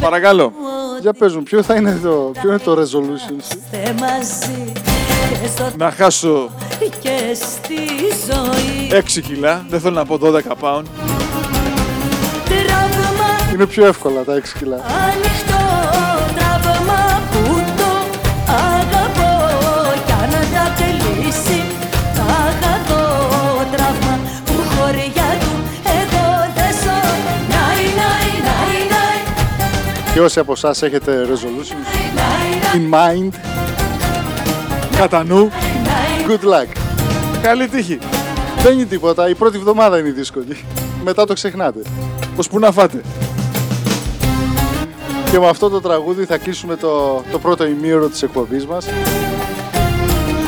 Παρακαλώ. 0.00 0.52
για 1.00 1.12
πες 1.12 1.34
μου, 1.34 1.42
ποιο 1.42 1.62
θα 1.62 1.74
είναι 1.74 1.98
το, 2.02 2.30
ποιο 2.40 2.48
είναι 2.48 2.58
το 2.58 2.72
resolution 2.72 3.36
σου; 3.48 3.58
Είμαστε 3.72 3.94
μαζί 4.00 4.72
και 5.42 5.48
στο 5.48 5.70
Να 5.76 5.90
χάσω 5.90 6.50
και 7.00 7.34
στη 7.34 7.78
ζωή 8.30 9.02
6 9.16 9.20
κιλά. 9.26 9.64
Δεν 9.68 9.80
θέλω 9.80 9.94
να 9.94 10.04
πω 10.04 10.18
12 10.22 10.34
pound. 10.60 10.82
Τραύμα 12.44 13.52
Είναι 13.54 13.66
πιο 13.66 13.86
εύκολα 13.86 14.22
τα 14.22 14.34
6 14.34 14.42
κιλά. 14.58 14.76
Και 30.18 30.24
όσοι 30.24 30.38
από 30.38 30.52
εσάς 30.52 30.82
έχετε 30.82 31.26
resolution 31.28 31.76
Νάι, 32.14 32.60
in 32.74 32.94
mind, 32.94 33.32
Κατά 34.96 35.24
νου. 35.24 35.38
νάι, 35.38 36.26
good 36.28 36.44
luck. 36.44 36.76
Καλή 37.42 37.68
τύχη. 37.68 37.98
Δεν 38.62 38.72
είναι 38.72 38.84
τίποτα, 38.84 39.28
η 39.28 39.34
πρώτη 39.34 39.56
εβδομάδα 39.56 39.98
είναι 39.98 40.08
η 40.08 40.10
δύσκολη. 40.10 40.64
Μετά 41.04 41.24
το 41.24 41.32
ξεχνάτε. 41.32 41.78
Ως 42.36 42.48
που 42.48 42.58
να 42.58 42.72
φάτε. 42.72 43.00
Και 45.30 45.38
με 45.38 45.48
αυτό 45.48 45.68
το 45.68 45.80
τραγούδι 45.80 46.24
θα 46.24 46.38
κλείσουμε 46.38 46.76
το, 46.76 47.22
το 47.32 47.38
πρώτο 47.38 47.66
ημίωρο 47.66 48.08
της 48.08 48.22
εκπομπής 48.22 48.66
μας. 48.66 48.86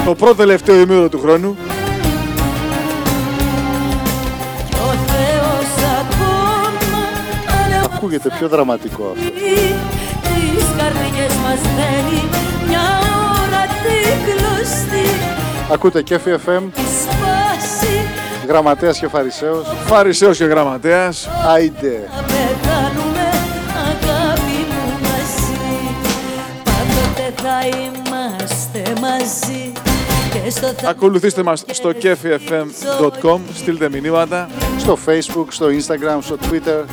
Το 0.04 0.14
πρώτο 0.14 0.34
τελευταίο 0.34 0.80
ημίωρο 0.80 1.08
του 1.08 1.20
χρόνου. 1.20 1.56
Ακούγεται 8.10 8.36
πιο 8.38 8.48
δραματικό 8.48 9.14
αυτό. 9.16 9.30
Τις 9.30 10.64
καρδιές 10.78 11.34
μας 11.42 11.60
δένει 11.60 12.28
μια 12.68 12.80
ώρα 13.42 13.62
την 13.82 14.18
κλωστή 14.24 15.08
Ακούτε 15.72 16.02
Κέφι 16.02 16.30
FM, 16.46 16.62
τη 16.74 16.80
σπάσει 16.80 17.94
Γραμματέας 18.48 18.98
και 18.98 19.08
Φαρισαίος. 19.08 19.66
Φαρισαίος 19.86 20.36
και 20.36 20.44
γραμματέας. 20.44 21.28
Άιντε. 21.46 22.08
να 22.16 22.22
πεθάνουμε 22.22 23.28
αγάπη 23.74 24.58
μου 24.70 24.98
μαζί 25.02 25.70
Πάντοτε 26.64 27.42
θα 27.42 27.66
είμαστε 27.66 29.00
μαζί 29.00 29.72
Και 30.32 30.50
στο 30.50 30.66
θα 30.66 30.88
Ακολουθήστε 30.88 31.42
μας 31.42 31.64
στο 31.70 31.92
kefifm.com, 32.02 33.38
στείλτε 33.54 33.88
μηνύματα. 33.88 34.48
Στο 34.78 34.98
facebook, 35.06 35.46
στο 35.48 35.66
instagram, 35.66 36.18
στο 36.20 36.36
twitter 36.42 36.84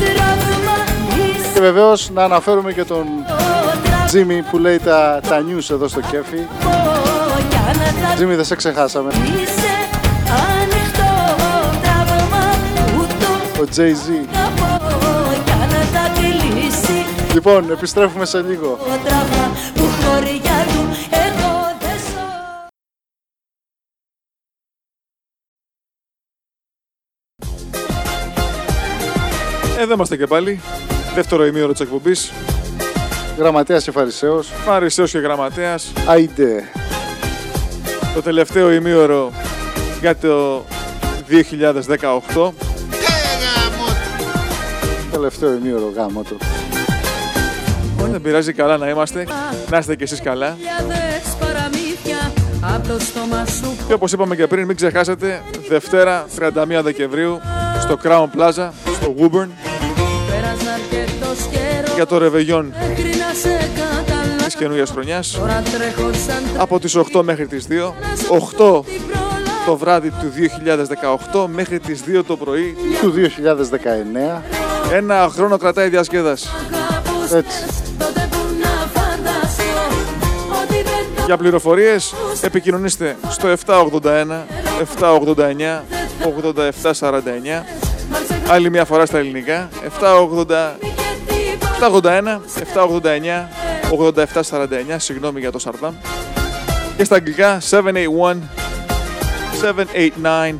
τραύμα 0.00 0.50
είσαι 0.50 0.59
και 1.60 1.66
βεβαίως 1.66 2.10
να 2.10 2.24
αναφέρουμε 2.24 2.72
και 2.72 2.84
τον 2.84 3.06
το 3.28 3.34
τραύμα 3.36 4.04
Τζίμι 4.06 4.42
που 4.42 4.58
λέει 4.58 4.78
τα, 4.78 5.20
τα 5.28 5.44
news 5.48 5.70
εδώ 5.70 5.88
στο 5.88 6.00
κέφι. 6.00 6.36
Κι 7.48 7.56
αν 7.68 7.74
θα 7.74 8.14
Τζίμι 8.14 8.34
δεν 8.34 8.44
σε 8.44 8.54
ξεχάσαμε. 8.56 9.12
είσαι 9.12 9.74
ανοιχτό 10.60 11.36
τραύμα 11.82 12.44
Ούτω 12.98 13.62
Ο 13.62 13.66
Jay-Z. 13.76 14.26
να 14.32 14.50
πω 14.60 14.88
Κι 15.44 15.50
αν 15.50 15.70
θα 15.92 16.10
κλείσει 16.14 17.04
Λοιπόν, 17.34 17.70
επιστρέφουμε 17.70 18.24
σε 18.24 18.40
λίγο. 18.40 18.78
το 18.78 19.08
τραύμα 19.08 19.50
Που 19.74 19.82
χωριά 20.02 20.64
του 20.72 20.88
εγώ 21.10 21.76
δεν 21.80 21.98
ζω 22.10 22.28
Εδώ 29.80 29.92
είμαστε 29.94 30.16
και 30.16 30.26
πάλι. 30.26 30.60
Δεύτερο 31.14 31.46
ημίωρο 31.46 31.72
της 31.72 31.80
εκπομπής. 31.80 32.32
Γραμματέας 33.38 33.84
και 33.84 33.90
Φαρισαίος. 33.90 34.48
Φαρισαίος 34.64 35.10
και 35.10 35.18
γραμματέας. 35.18 35.92
Άιντε. 36.06 36.64
Το 38.14 38.22
τελευταίο 38.22 38.72
ημίωρο 38.72 39.32
για 40.00 40.16
το 40.16 40.64
2018. 41.28 42.52
Τελευταίο 45.10 45.54
ημίωρο 45.54 45.92
γάμο 45.94 46.22
του. 46.22 46.36
Δεν 48.10 48.20
πειράζει 48.20 48.52
καλά 48.52 48.76
να 48.76 48.88
είμαστε. 48.88 49.26
Να 49.70 49.78
είστε 49.78 49.96
κι 49.96 50.02
εσείς 50.02 50.20
καλά. 50.20 50.56
Χιλιάδες 50.56 51.22
παραμύθια 51.40 52.32
από 52.74 52.88
το 52.88 52.98
στόμα 53.00 53.44
σου 53.46 53.76
Και 53.86 53.92
όπως 53.92 54.12
είπαμε 54.12 54.36
και 54.36 54.46
πριν, 54.46 54.66
μην 54.66 54.76
ξεχάσετε, 54.76 55.42
Δευτέρα 55.68 56.26
31 56.38 56.80
Δεκεμβρίου 56.82 57.40
στο 57.80 57.98
Crown 58.04 58.26
Plaza, 58.36 58.68
στο 58.94 59.14
Woburn, 59.18 59.48
Πέρασε 59.48 59.69
αρκετός 59.69 59.69
καιρός 59.69 59.69
για 62.00 62.08
το 62.08 62.18
ρεβεγιόν 62.18 62.74
Μέχρι 62.88 63.02
να 63.02 63.34
σε 63.34 63.68
καταλάβω 63.74 64.44
της 64.44 64.54
καινούργιας 64.54 64.90
χρονιάς. 64.90 65.30
Τώρα 65.30 65.62
τρέχω 65.72 66.10
σαν 66.12 66.42
Από 66.56 66.80
τις 66.80 66.96
8 66.96 67.22
μέχρι 67.22 67.46
τις 67.46 67.66
2. 67.66 67.94
8 68.28 68.84
την 68.84 69.02
πρόλαβα 69.06 69.64
το 69.66 69.76
βράδυ 69.76 70.10
του 70.10 70.32
2018 71.34 71.46
μέχρι 71.46 71.78
τις 71.78 72.02
2 72.06 72.22
το 72.26 72.36
πρωί. 72.36 72.76
Του 73.00 73.10
2019. 73.10 74.42
Ένα 74.92 75.28
χρόνο 75.32 75.56
κρατάει 75.56 75.86
η 75.86 75.90
διασκέδαση. 75.90 76.48
Κάπως 76.70 77.32
Έτσι. 77.32 77.64
τότε 77.98 78.28
που 78.30 78.38
να 78.60 79.00
φανταστώ 79.00 79.62
Ότι 80.62 80.74
δεν 80.74 81.16
το 81.16 81.22
Για 81.26 81.36
πληροφορίες 81.36 82.14
επικοινωνήστε 82.40 83.16
στο 83.28 83.48
781 83.66 84.46
789 85.00 85.82
8749 86.92 87.64
Άλλη 88.48 88.70
μια 88.70 88.84
φορά 88.84 89.06
στα 89.06 89.18
ελληνικά 89.18 89.68
780 90.00 91.00
781 91.80 92.40
789 92.74 93.48
8749 94.32 94.96
Συγγνώμη 94.96 95.40
για 95.40 95.50
το 95.50 95.58
Σαρδάμ 95.58 95.94
Και 96.96 97.04
στα 97.04 97.14
αγγλικά 97.16 97.58
781 97.70 97.74
789 99.60 100.54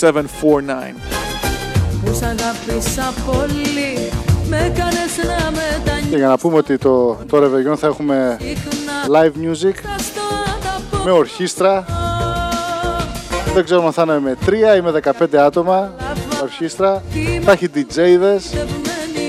8749 0.00 0.24
Που 2.04 2.14
σ' 2.14 2.22
αγάπησα 2.22 3.12
πολύ 3.26 4.10
Με 4.48 4.72
κάνες 4.76 5.16
να 5.16 5.50
Και 5.50 5.60
μετανιώσω 5.84 6.16
για 6.16 6.28
να 6.28 6.38
πούμε 6.38 6.56
ότι 6.56 6.78
το, 6.78 7.18
το 7.28 7.38
ρεβεγιόν 7.38 7.76
θα 7.76 7.86
έχουμε 7.86 8.38
live 9.06 9.32
music 9.44 9.74
Στο 9.98 10.20
αγαπώ 10.46 11.04
με 11.04 11.10
ορχήστρα. 11.10 11.84
Δεν 13.54 13.64
ξέρω 13.64 13.86
αν 13.86 13.92
θα 13.92 14.02
είναι 14.02 14.18
με 14.18 14.36
3 14.46 14.52
ή 14.76 14.80
με 14.80 15.00
15 15.18 15.36
άτομα. 15.36 15.94
Ορχήστρα. 16.42 17.02
Θα 17.44 17.52
έχει 17.52 17.70
DJ'δες. 17.74 18.83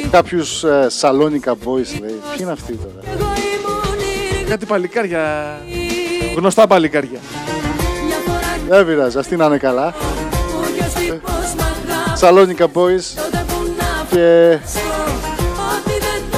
Δεμένη 0.06 0.10
Κάποιους 0.12 0.64
ε, 0.64 0.88
Σαλόνικα 0.90 1.54
Boys 1.54 2.00
λέει. 2.00 2.20
Ποιοι 2.30 2.38
είναι 2.40 2.52
αυτοί 2.52 2.74
τώρα; 2.74 3.16
Εγώ 3.16 3.24
ήμουν 3.24 4.00
ήρη 4.40 4.50
Κάτι 4.50 4.66
παλικάρια 4.66 5.58
Γνωστά 6.36 6.68
παλικάρια 6.68 7.20
Μια 8.08 8.16
φορά 8.26 8.78
Δεν 8.78 8.86
πειράζει, 8.86 9.18
αυτοί 9.18 9.36
να 9.36 9.46
είναι 9.46 9.58
καλά. 9.58 9.92
που 9.92 10.72
ποιος 10.78 10.94
τύπος 10.94 11.32
μ' 11.32 11.60
αγάπησε 11.60 12.16
Σαλόνικα 12.16 12.66
Boys 12.66 13.04
Τότε 13.16 13.46
που 13.48 13.74
να 13.78 14.06
και 14.10 14.58
Ότι 15.76 16.00
δεν 16.00 16.22
το 16.32 16.38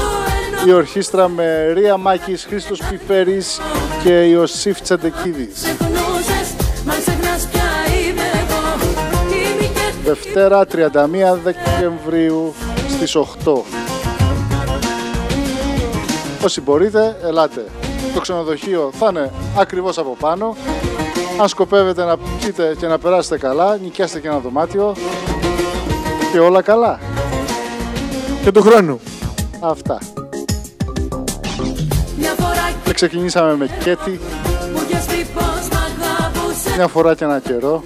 εννοώ 0.60 0.68
η 0.68 0.72
ορχήστρα 0.74 1.28
με 1.28 1.72
Ρία 1.74 1.98
Μάκης, 1.98 2.46
Χρήστος 2.50 2.82
Πιπέρης 2.90 3.60
και 4.04 4.10
Ιωσήφ 4.24 4.82
Τσεντεκίδης. 4.82 5.54
Ξεχνούσες, 5.54 6.50
μα 6.86 6.94
ξεχνάς 6.94 7.48
πια 7.52 7.64
είμαι 8.00 8.22
εγώ 8.22 8.88
Είμαι 9.30 9.68
και 9.74 9.94
Δευτέρα 10.10 10.66
31 10.66 11.38
Δεκεμβρίου 11.44 12.54
στις 12.98 13.16
8. 13.16 13.64
Όσοι 16.44 16.62
μπορείτε, 16.62 17.18
ελάτε. 17.24 17.66
Το 18.14 18.20
ξενοδοχείο 18.20 18.92
θα 18.94 19.08
είναι 19.10 19.32
ακριβώς 19.58 19.98
από 19.98 20.16
πάνω. 20.20 20.56
Αν 21.42 21.48
σκοπεύετε 21.48 22.04
να 22.04 22.18
πιείτε 22.18 22.76
και 22.80 22.88
να 22.88 22.98
περάσετε 22.98 23.38
καλά, 23.38 23.78
νοικιάστε 23.78 24.20
και 24.20 24.28
ένα 24.28 24.38
δωμάτιο 24.40 24.96
και 26.32 26.40
όλα 26.40 26.62
καλά. 26.62 27.00
Και 28.44 28.52
του 28.52 28.62
χρόνου 28.62 29.00
Αυτά. 29.60 30.00
μια 32.18 32.34
φορά 32.38 32.72
Και 32.84 32.94
ξεκινήσαμε 32.94 33.56
με 33.56 33.70
Κέτι, 33.84 34.20
που 34.74 34.82
ποιος 34.88 35.06
τύπος 35.06 35.68
μ' 35.72 35.76
αγάπησε 35.76 36.76
μια 36.76 36.88
φορά 36.88 37.16
και 37.16 37.24
ένα 37.24 37.40
καιρό. 37.40 37.84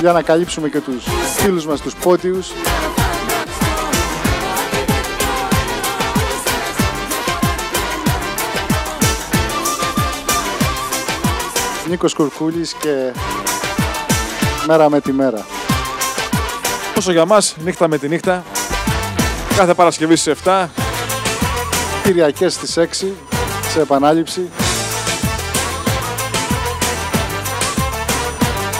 Για 0.00 0.12
να 0.12 0.22
καλύψουμε 0.22 0.68
και 0.68 0.80
τους 0.80 1.04
φίλους 1.36 1.66
μας 1.66 1.80
τους 1.80 1.94
πότιους. 1.94 2.48
Νίκος 11.88 12.14
Κουρκούλης 12.14 12.72
και 12.72 13.12
μέρα 14.66 14.90
με 14.90 15.00
τη 15.00 15.12
μέρα. 15.12 15.46
Όσο 16.96 17.12
για 17.12 17.24
μας, 17.24 17.56
νύχτα 17.64 17.88
με 17.88 17.98
τη 17.98 18.08
νύχτα 18.08 18.44
Κάθε 19.58 19.74
Παρασκευή 19.74 20.16
στις 20.16 20.34
7 20.44 20.68
Κυριακές 22.02 22.52
στις 22.52 22.76
6 22.76 23.12
σε 23.72 23.80
επανάληψη. 23.80 24.48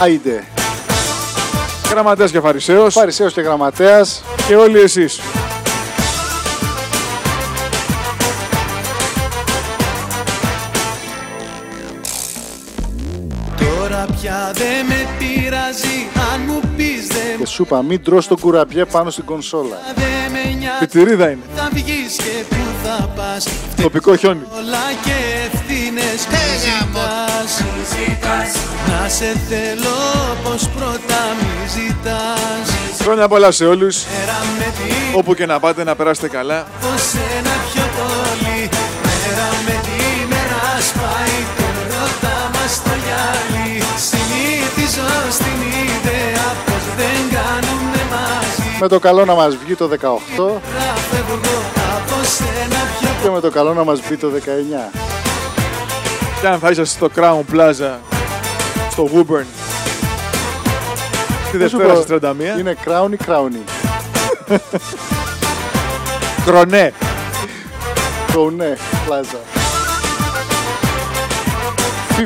Άιντε. 0.01 0.58
Γραμματέας 1.89 2.31
και 2.31 2.39
Φαρισαίος 2.39 2.93
Φαρισαίος 2.93 3.33
και 3.33 3.41
γραμματέας. 3.41 4.23
και 4.47 4.55
όλοι 4.55 4.79
εσείς. 4.79 5.19
Τώρα 13.57 14.05
πια 14.21 14.51
δεν 14.53 14.85
με 14.87 15.07
πειράζει 15.17 16.07
αν 16.33 16.41
μου 16.47 16.59
πεις 16.77 17.07
δεν 17.07 17.37
Και 17.37 17.45
σου 17.45 17.61
είπα 17.61 17.81
μην 17.83 18.03
τρως 18.03 18.27
το 18.27 18.37
κουραμπιέ 18.37 18.85
πάνω 18.85 19.09
στην 19.09 19.25
κονσόλα. 19.25 19.77
δεν 19.95 20.31
με 20.31 20.53
νοιάζει 20.57 20.79
Πιτηρίδα 20.79 21.29
είναι. 21.29 21.41
Θα 21.55 21.69
βγεις 21.73 22.15
και 22.15 22.43
πού 22.49 22.55
θα 22.83 23.07
πας 23.15 23.47
Τοπικό 23.81 24.15
χιόνι. 24.15 24.41
Όλα 24.55 24.87
και 25.03 25.17
ευθύνες 25.53 26.27
μου 26.93 27.83
ζητάς 27.91 28.51
Να 28.87 29.09
σε 29.09 29.37
θέλω 29.49 29.95
πως 30.43 30.69
πρώτα 30.69 30.89
μη 30.89 30.97
ζητάς 30.97 30.98
Χρόνια 33.01 33.27
πολλά 33.27 33.51
σε 33.51 33.65
όλους. 33.65 33.95
Μέρα 34.05 34.37
με 34.59 34.65
τη 34.77 35.17
Όπου 35.17 35.33
και 35.33 35.45
να 35.45 35.59
πάτε 35.59 35.83
να 35.83 35.95
περάσετε 35.95 36.27
καλά. 36.27 36.65
πως 36.81 37.03
ένα 37.37 37.53
πιο 37.71 37.83
πολύ. 37.97 38.69
Μέρα 39.05 39.47
με 39.65 39.75
τη 39.85 39.99
μέρα 40.31 40.61
σπάει. 40.89 41.37
Το 41.57 41.65
ρώτα 41.91 42.35
μας 42.53 42.73
το 42.83 42.89
γυάλι 43.03 43.83
Συνήθιζω 44.09 45.09
στην 45.37 45.59
ιδέα 45.87 46.45
πως 46.65 46.83
δεν 46.99 47.19
κάνουμε 47.37 48.01
μαζί. 48.13 48.77
Με 48.79 48.87
το 48.87 48.99
καλό 48.99 49.25
να 49.25 49.33
μας 49.33 49.55
βγει 49.63 49.75
το 49.75 49.87
18 49.87 49.91
Θα 49.95 50.93
φεύγω 51.09 51.57
από 51.95 52.15
σένα 52.35 52.79
πιο 52.99 53.09
και 53.23 53.29
με 53.29 53.39
το 53.39 53.49
καλό 53.51 53.73
να 53.73 53.83
μας 53.83 53.99
βγει 54.01 54.17
το 54.17 54.27
19. 54.27 54.91
Και 56.41 56.47
αν 56.47 56.59
θα 56.59 56.69
είσαστε 56.69 56.95
στο 56.97 57.09
Crown 57.15 57.55
Plaza, 57.55 57.91
στο 58.91 59.09
Woburn, 59.13 59.45
τη 61.51 61.57
Δεν 61.57 61.69
σου 61.69 61.77
Δευτέρα 61.77 61.93
πω, 61.93 62.01
στις 62.01 62.55
31, 62.55 62.59
Είναι 62.59 62.75
crown 62.85 63.09
ή 63.11 63.17
crowny. 63.27 63.63
κρονέ. 66.45 66.93
Το 68.33 68.49
ναι, 68.49 68.73
πλάζα. 69.05 69.39
15 72.17 72.21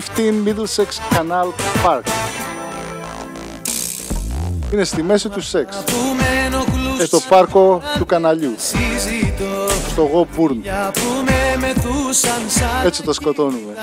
Middlesex 0.45 1.15
Canal 1.17 1.47
Park. 1.85 2.01
Είναι 4.73 4.83
στη 4.83 5.03
μέση 5.03 5.29
του 5.29 5.41
σεξ. 5.41 5.75
Που 5.85 5.91
με 6.17 6.45
ενοχλούσε 6.45 7.01
Ε, 7.01 7.05
στο 7.05 7.19
πάρκο 7.29 7.81
του 7.97 8.05
καναλιού. 8.05 8.53
συζητώ 8.57 9.69
Στο 9.89 10.01
Γομπουρν. 10.01 10.59
Για 10.61 10.91
που 10.93 11.23
με 11.25 11.57
μεθούσαν 11.67 12.41
σαν 12.47 12.85
Έτσι 12.85 13.03
το 13.03 13.13
σκοτώνουμε. 13.13 13.73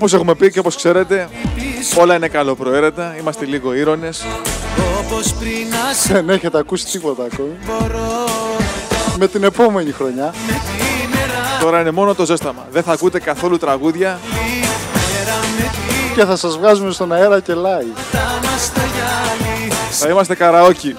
Να 0.00 0.06
ζητώ 0.06 0.08
Να 0.08 0.08
Όπως 0.08 0.12
έχουμε 0.12 0.34
πει 0.34 0.50
και 0.50 0.58
όπως 0.58 0.76
ξέρετε, 0.76 1.28
πίσω 1.54 2.00
όλα 2.00 2.14
είναι 2.14 2.28
καλοπροαίρετα, 2.28 3.16
είμαστε 3.20 3.44
λίγο 3.44 3.74
ήρωνες. 3.74 4.24
όπως 5.00 5.32
πριν 5.34 5.68
να 5.70 5.92
σε 5.94 6.12
Δεν 6.12 6.28
έχετε 6.30 6.58
ακούσει 6.58 6.84
τίποτα 6.84 7.22
ακόμη. 7.32 7.56
μπορώ 7.66 8.24
Με 9.18 9.28
την 9.28 9.42
επόμενη 9.44 9.92
χρονιά 9.92 10.34
Με 10.46 10.52
τη 10.52 11.08
μέρα 11.08 11.58
Τώρα 11.60 11.80
είναι 11.80 11.90
μόνο 11.90 12.14
το 12.14 12.24
ζέσταμα. 12.24 12.66
Δεν 12.72 12.82
θα 12.82 12.92
ακούτε 12.92 13.20
καθόλου 13.20 13.58
τραγούδια. 13.58 14.18
μέρα 14.94 15.36
με 15.58 15.62
τη 15.62 16.14
και 16.14 16.24
θα 16.24 16.36
σας 16.36 16.56
βγάζουμε 16.56 16.92
στον 16.92 17.12
αέρα 17.12 17.40
και 17.40 17.52
live. 17.52 17.96
τα 18.12 18.40
μας 18.42 18.72
τα 18.74 18.80
γυάλι 18.94 19.72
Θα 19.90 20.08
είμαστε 20.08 20.34
καραόκι. 20.34 20.96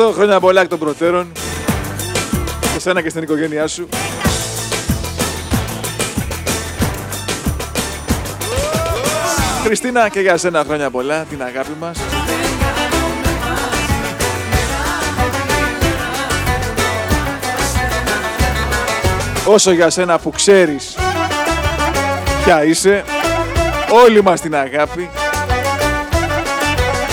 Χρήστο, 0.00 0.18
χρόνια 0.20 0.40
πολλά 0.40 0.60
εκ 0.60 0.68
των 0.68 0.78
προτέρων. 0.78 1.32
Και 2.72 2.80
σένα 2.80 3.02
και 3.02 3.08
στην 3.08 3.22
οικογένειά 3.22 3.66
σου. 3.66 3.88
Χριστίνα 9.64 10.08
και 10.08 10.20
για 10.20 10.36
σένα 10.36 10.64
χρόνια 10.66 10.90
πολλά, 10.90 11.24
την 11.24 11.42
αγάπη 11.42 11.70
μας. 11.80 11.98
Όσο 19.44 19.70
για 19.70 19.90
σένα 19.90 20.18
που 20.18 20.30
ξέρεις 20.30 20.96
ποια 22.44 22.64
είσαι, 22.64 23.04
όλοι 24.04 24.22
μας 24.22 24.40
την 24.40 24.54
αγάπη 24.54 25.10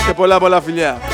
και 0.06 0.14
πολλά 0.14 0.38
πολλά 0.38 0.60
φιλιά. 0.60 1.07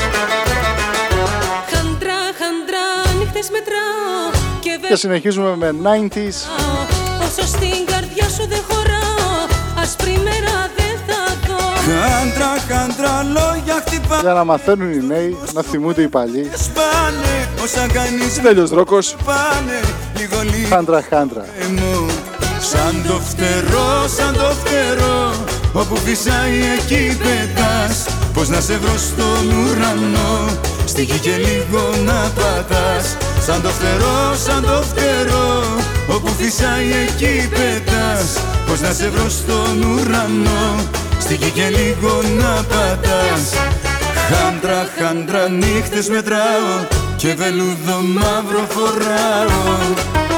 Και 4.87 4.93
Και 4.93 4.95
συνεχίζουμε 4.95 5.55
με 5.55 5.75
90s 5.83 5.83
βεβαιάω 5.83 7.25
Όσο 7.25 7.47
στην 7.47 7.85
καρδιά 7.85 8.29
σου 8.29 8.47
δεν 8.47 8.61
χωράω 8.69 9.47
Ασπρή 9.81 10.19
μέρα 10.23 10.55
δεν 10.77 10.95
θα 11.07 11.21
δω 11.47 11.63
Χάντρα, 11.87 12.51
χάντρα, 12.69 13.23
λόγια 13.23 13.83
χτυπάνε 13.85 14.21
για 14.21 14.33
να 14.33 14.43
μαθαίνουν 14.43 14.91
οι 14.91 15.01
νέοι, 15.07 15.37
να 15.53 15.61
θυμούνται 15.61 16.01
οι 16.01 16.07
παλιοί. 16.07 16.51
Σπάνε, 16.57 17.49
όσα 17.63 17.87
κάνεις 17.93 18.41
Τέλειος 18.41 18.69
Δρόκος. 18.69 19.15
πάνε 19.25 19.79
Λίγο 20.17 20.41
λίγο 20.41 20.67
Χάντρα, 20.75 21.01
χάντρα. 21.09 21.45
μου 21.69 22.05
Σαν 22.59 23.03
το 23.07 23.13
φτερό, 23.13 24.07
σαν 24.17 24.33
το 24.33 24.51
φτερό 24.63 25.33
Όπου 25.73 25.95
φυσάει 25.95 26.59
εκεί 26.77 27.17
πετάς 27.17 28.05
Πώς 28.33 28.49
να 28.49 28.61
σε 28.61 28.77
βρω 28.77 28.97
στον 28.97 29.49
ουρανό 29.49 30.49
Στη 30.85 31.03
γη 31.03 31.19
και 31.19 31.35
λίγο 31.35 31.89
να 32.05 32.31
πατάς 32.35 33.17
Σαν 33.45 33.61
το 33.61 33.69
φτερό, 33.69 34.35
σαν 34.45 34.61
το 34.61 34.81
φτερό 34.81 35.63
Όπου 36.07 36.27
φυσάει 36.27 36.91
εκεί 37.07 37.49
πετάς. 37.49 38.43
Πώς 38.67 38.81
να 38.81 38.93
σε 38.93 39.09
βρω 39.09 39.29
στον 39.29 39.83
ουρανό 39.83 40.75
Στη 41.19 41.35
γη 41.35 41.49
και 41.49 41.69
λίγο 41.69 42.21
να 42.39 42.63
πατάς. 42.63 43.53
Χάντρα, 44.29 44.87
χάντρα, 44.97 45.49
νύχτες 45.49 46.09
μετράω 46.09 46.85
Και 47.15 47.33
βελούδο 47.33 48.01
μαύρο 48.01 48.65
φοράω 48.69 50.34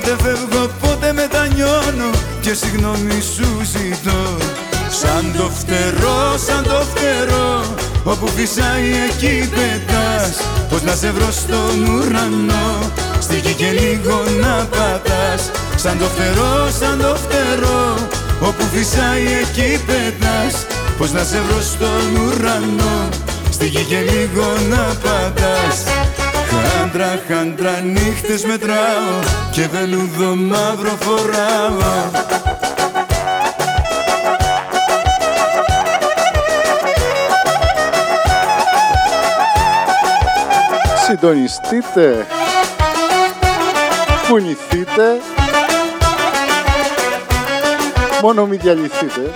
Πότε 0.00 0.16
φεύγω, 0.22 0.70
πότε 0.80 1.12
μετανιώνω 1.12 2.10
Και 2.40 2.54
συγγνώμη 2.54 3.20
σου 3.34 3.48
ζητώ. 3.72 4.36
Σαν 5.00 5.34
το 5.36 5.50
φτερό, 5.58 6.38
σαν 6.46 6.62
το 6.62 6.84
φτερό 6.92 7.64
Όπου 8.04 8.26
φυσάει 8.28 8.90
εκεί 9.08 9.48
πετάς. 9.54 10.40
Πώς 10.68 10.82
να 10.82 10.94
σε 10.94 11.10
βρω 11.10 11.30
στον 11.30 11.76
ουρανό 11.88 12.92
Στη 13.20 13.36
γη 13.36 13.52
και 13.52 13.70
λίγο 13.70 14.22
να 14.40 14.66
πατάς. 14.70 15.50
Σαν 15.76 15.98
το 15.98 16.04
φτερό, 16.04 16.70
σαν 16.78 16.98
το 16.98 17.16
φτερό 17.22 17.94
Όπου 18.40 18.64
φυσάει 18.72 19.26
εκεί 19.42 19.80
πετάς. 19.86 20.66
Πώς 20.98 21.12
να 21.12 21.24
σε 21.24 21.40
βρω 21.48 21.60
στον 21.60 22.06
ουρανό 22.24 23.08
Στη 23.50 23.66
γη 23.66 23.84
και 23.88 23.98
λίγο 23.98 24.46
να 24.70 24.82
πατάς 25.02 25.89
Χάντρα, 26.92 27.20
χάντρα, 27.28 27.80
νύχτες 27.80 28.44
μετράω 28.44 29.20
Και 29.52 29.66
βελούδο 29.66 30.34
μαύρο 30.36 30.96
φοράω 31.00 32.10
Συντονιστείτε, 41.06 42.26
κουνηθείτε, 44.28 45.20
μόνο 48.22 48.46
μην 48.46 48.60
διαλυθείτε. 48.62 49.30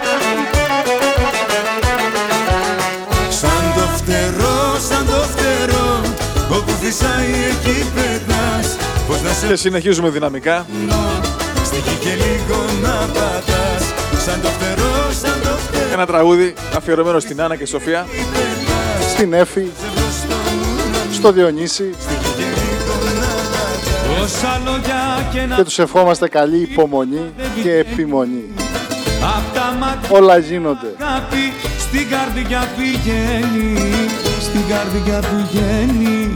Όπου 6.94 7.04
φυσάει 7.04 7.30
εκεί 7.50 7.86
πετάς 7.94 8.76
Πώς 9.06 9.22
να 9.22 9.30
σε 9.32 9.46
Και 9.46 9.56
συνεχίζουμε 9.56 10.08
δυναμικά. 10.08 10.66
βρω 10.88 11.20
Στη 11.64 11.76
γη 11.76 11.96
και 12.00 12.08
λίγο 12.14 12.62
να 12.82 12.90
πατάς. 12.90 13.84
Σαν 14.24 14.40
το 14.42 14.48
φτερό, 14.48 15.12
σαν 15.20 15.40
το 15.42 15.48
φτερό. 15.48 15.92
Ένα 15.92 16.06
τραγούδι 16.06 16.54
αφιερωμένο 16.76 17.18
στην 17.20 17.42
Άννα 17.42 17.56
και 17.56 17.66
Σοφία. 17.66 18.06
πετάς 18.10 19.10
Στην 19.10 19.32
Έφη, 19.32 19.60
Σε 19.80 19.86
βρω 19.94 20.10
στον 20.20 20.58
ουρανό 20.60 21.12
στο 21.12 21.32
Διονύση. 21.32 21.90
Και 22.36 22.42
λίγο 22.42 22.94
να 23.20 23.32
πατάς. 23.52 24.22
Όσα 24.24 24.60
λόγια 24.64 25.28
και 25.32 25.40
να 25.48 25.56
και 25.56 25.62
τους 25.64 25.78
ευχόμαστε 25.78 26.28
καλή 26.28 26.58
υπομονή 26.70 27.32
και 27.62 27.72
επιμονή. 27.76 28.44
απ' 29.36 29.54
τα 29.54 29.76
μάτια 29.80 30.08
Όλα 30.18 30.38
γίνονται. 30.38 30.86
αγάπη 30.98 31.52
στην 31.78 32.08
καρδιά 32.10 32.68
πηγαίνει 32.76 33.78
Στην 34.40 34.60
καρδιά 34.68 35.20
πηγαίνει 35.30 36.34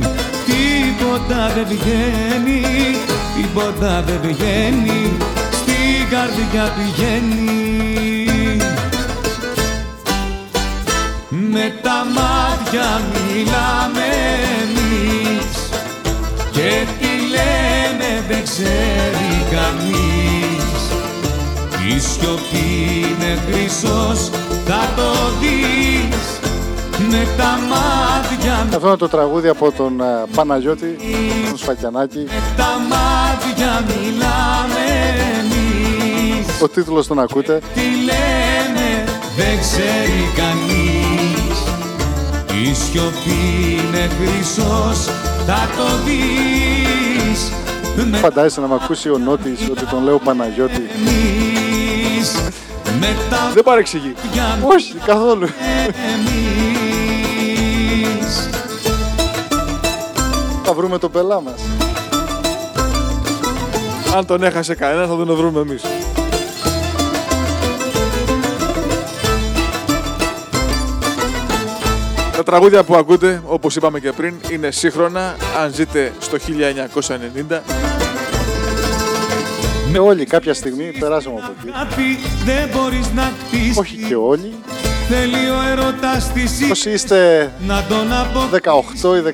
Τίποτα 1.08 1.52
δεν 1.54 1.66
βγαίνει 1.68 2.96
Τίποτα 3.36 4.04
δεν 4.06 4.20
βγαίνει 4.22 5.16
Στην 5.50 6.08
καρδιά 6.10 6.72
πηγαίνει. 6.76 8.56
Με 11.30 11.74
τα 11.82 12.06
μάτια 12.14 13.00
μιλάμε 13.12 14.06
εμείς 14.62 15.70
Και 16.52 16.86
τι 16.98 17.06
λέμε 17.30 18.24
δεν 18.28 18.42
ξέρει 18.44 19.44
κανείς. 19.50 20.80
Η 21.88 22.00
σιωπή 22.00 22.98
είναι 22.98 23.38
χρυσός, 23.46 24.30
θα 24.66 24.92
το 24.96 25.12
δεις 25.40 26.37
με 27.10 27.26
τα 27.36 27.58
μάτια, 27.68 28.66
Αυτό 28.74 28.86
είναι 28.86 28.96
το 28.96 29.08
τραγούδι 29.08 29.48
από 29.48 29.72
τον 29.72 30.00
ε, 30.00 30.04
Παναγιώτη, 30.34 30.96
τον 31.48 31.58
Σφακιανάκη. 31.58 32.18
με 32.18 32.42
τα 32.56 32.68
μάτια 32.88 33.84
μιλάμε 33.86 34.84
εμείς. 35.38 36.60
Ο 36.62 36.68
τίτλος 36.68 37.06
τον 37.06 37.18
ακούτε. 37.18 37.60
Τι 37.74 37.80
λέμε 37.80 39.04
δεν 39.36 39.60
ξέρει 39.60 40.32
κανείς. 40.36 41.58
Η 42.62 42.74
σιωπή 42.74 43.40
είναι 43.72 44.08
χρυσός, 44.18 45.04
θα 45.46 45.68
το 45.76 45.84
δεις 46.04 47.52
με 48.10 48.16
Φαντάζεσαι 48.16 48.60
να 48.60 48.66
με 48.66 48.74
ακούσει 48.82 49.10
ο 49.10 49.18
Νότης 49.18 49.60
ότι 49.70 49.84
τον 49.84 50.02
λέω 50.04 50.18
Παναγιώτη. 50.18 50.82
εμείς. 50.96 52.34
με 53.00 53.16
τα 53.30 53.50
Δεν 53.54 53.62
παρεξηγεί. 53.62 54.14
για 54.32 54.58
Όχι, 54.62 54.94
καθόλου. 55.06 55.48
εμείς 56.12 56.67
Θα 60.68 60.74
βρούμε 60.74 60.98
τον 60.98 61.10
πελά 61.10 61.40
μας. 61.40 61.60
Αν 64.16 64.26
τον 64.26 64.42
έχασε 64.42 64.74
κανένα 64.74 65.06
θα 65.06 65.16
τον 65.16 65.36
βρούμε 65.36 65.60
εμείς. 65.60 65.82
Τα 72.36 72.42
τραγούδια 72.42 72.84
που 72.84 72.94
ακούτε, 72.94 73.42
όπως 73.46 73.76
είπαμε 73.76 74.00
και 74.00 74.12
πριν, 74.12 74.34
είναι 74.50 74.70
σύγχρονα. 74.70 75.36
Αν 75.62 75.74
ζείτε 75.74 76.12
στο 76.18 76.36
1990, 76.38 77.62
Και 79.92 79.98
όλοι 79.98 80.24
κάποια 80.24 80.54
στιγμή 80.54 80.92
περάσαμε 80.98 81.40
από 81.42 81.52
εκεί. 81.58 81.70
Αγάπη 81.74 82.18
δεν 82.44 82.68
μπορείς 82.72 83.12
να 83.14 83.32
χτίσεις 83.46 83.78
Όχι 83.78 83.96
και 84.08 84.14
όλοι. 84.14 84.54
Θέλει 85.08 85.50
ο 85.50 85.70
έρωτας 85.70 86.32
της 86.32 86.70
Όσοι 86.70 86.90
είστε 86.90 87.52
να 87.66 87.84
τον, 87.88 88.12
απο... 88.12 88.40
18 89.02 89.16
ή 89.16 89.32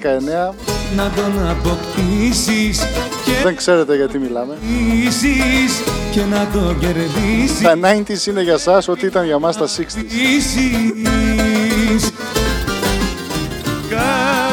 19, 0.51 0.74
να 0.97 1.11
τον 1.11 1.49
αποκτήσεις 1.49 2.79
και 3.25 3.33
δεν 3.43 3.57
ξέρετε 3.57 3.97
γιατί 3.97 4.19
μιλάμε. 4.19 4.59
ζήσεις 5.03 5.83
και 6.11 6.21
να 6.25 6.49
το 6.53 6.75
κερδίσεις 6.81 7.61
Τα 7.63 7.79
90s 7.83 8.27
είναι 8.27 8.43
για 8.43 8.59
σας 8.59 8.89
ό,τι 8.89 9.07
ήταν 9.07 9.25
για 9.25 9.39
μας 9.39 9.57
τα 9.57 9.67
60s. 9.67 10.05
Ζήσεις 10.09 12.13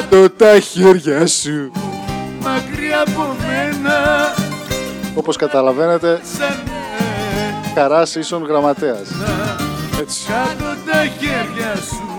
το 0.10 0.30
τα 0.30 0.60
χέρια 0.60 1.28
σου. 1.28 1.72
μακριά 2.40 3.02
από 3.08 3.36
μένα 3.48 4.34
Όπως 5.16 5.36
καταλαβαίνετε, 5.36 6.20
σαν 6.38 6.60
καράς 7.76 8.16
ίσον 8.16 8.44
γραμματέας. 8.44 9.10
Έτσι. 10.00 10.20
κάτω 10.28 10.76
τα 10.92 11.06
χέρια 11.20 11.76
σου 11.76 12.10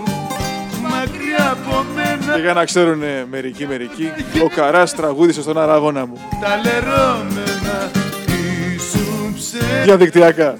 μακριά 0.89 1.51
από 1.51 1.85
μένα 1.95 2.02
Και 2.33 2.39
για 2.41 2.53
να 2.53 2.65
ξέρουν 2.65 3.01
μερικοί 3.29 3.67
μερικοί, 3.67 4.11
ο 4.43 4.47
Καράς 4.55 4.95
τραγούδισε 4.95 5.41
στον 5.41 5.57
αραγώνα 5.57 6.05
μου. 6.05 6.19
τα 6.41 6.59
λερώμενα 6.63 7.91
ήσουν 8.75 9.33
ψέμα 9.35 9.83
Διαδικτυακά. 9.83 10.55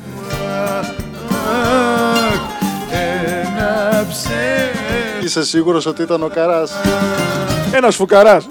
ένα 2.91 4.05
ψέμα 4.09 5.23
Είσαι 5.23 5.43
σίγουρος 5.45 5.85
ότι 5.85 6.01
ήταν 6.01 6.23
ο 6.23 6.27
καράς; 6.27 6.71
Ένας 7.73 7.95
φουκαράς. 7.95 8.47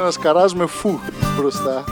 Ένας 0.00 0.18
καράς 0.18 0.54
με 0.54 0.66
φου 0.66 0.98
μπροστά. 1.38 1.84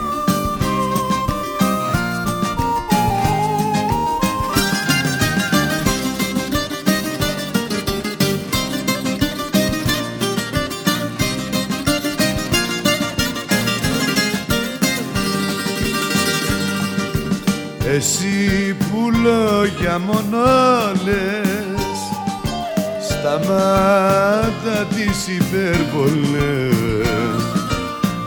Εσύ 17.97 18.77
που 18.79 19.11
λόγια 19.23 19.99
μόνο 19.99 20.39
λες 21.05 21.99
Σταμάτα 23.09 24.87
τις 24.95 25.29
υπερβολές. 25.29 26.75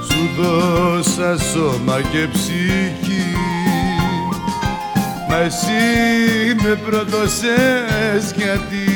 Σου 0.09 0.41
δώσα 0.41 1.37
σώμα 1.37 2.01
και 2.01 2.27
ψυχή 2.31 3.35
Μα 5.29 5.37
εσύ 5.37 6.55
με 6.63 6.75
προδώσες 6.75 8.31
γιατί. 8.35 8.87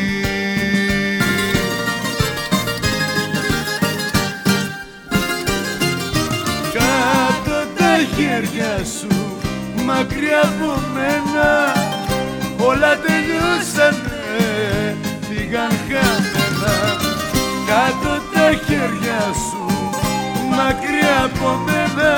Κάτω 6.74 7.68
τα 7.78 7.97
χέρια 8.15 8.86
σου 8.99 9.26
μακριά 9.89 10.41
από 10.49 10.71
μένα. 10.95 11.49
Όλα 12.69 12.91
τελειώσανε, 13.05 14.21
πήγαν 15.27 15.73
χαμένα. 15.88 16.75
Κάτω 17.69 18.11
τα 18.33 18.47
χέρια 18.65 19.21
σου 19.45 19.63
μακριά 20.57 21.15
από 21.23 21.49
μένα. 21.65 22.11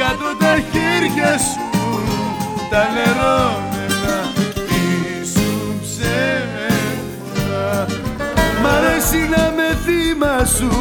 Κάτω 0.00 0.28
τα 0.38 0.54
χέρια 0.70 1.32
σου 1.38 1.68
τα 2.70 2.82
λερώμενα 2.94 4.16
ήσουν 5.20 5.80
ψέματα 5.82 7.64
Μ' 8.62 8.66
αρέσει 8.66 9.20
να 9.36 9.44
με 9.56 9.68
θύμα 9.84 10.36
σου 10.44 10.72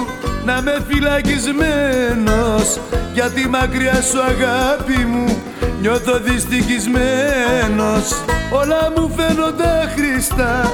να 0.45 0.61
με 0.61 0.75
φυλακισμένος. 0.87 2.67
Γιατί 3.13 3.49
μακριά 3.49 4.01
σου 4.01 4.21
αγάπη 4.21 5.05
μου 5.05 5.41
νιώθω 5.81 6.19
δυστυχισμένος. 6.19 8.23
Όλα 8.51 8.91
μου 8.95 9.11
φαίνονται 9.17 9.93
χρηστά 9.95 10.71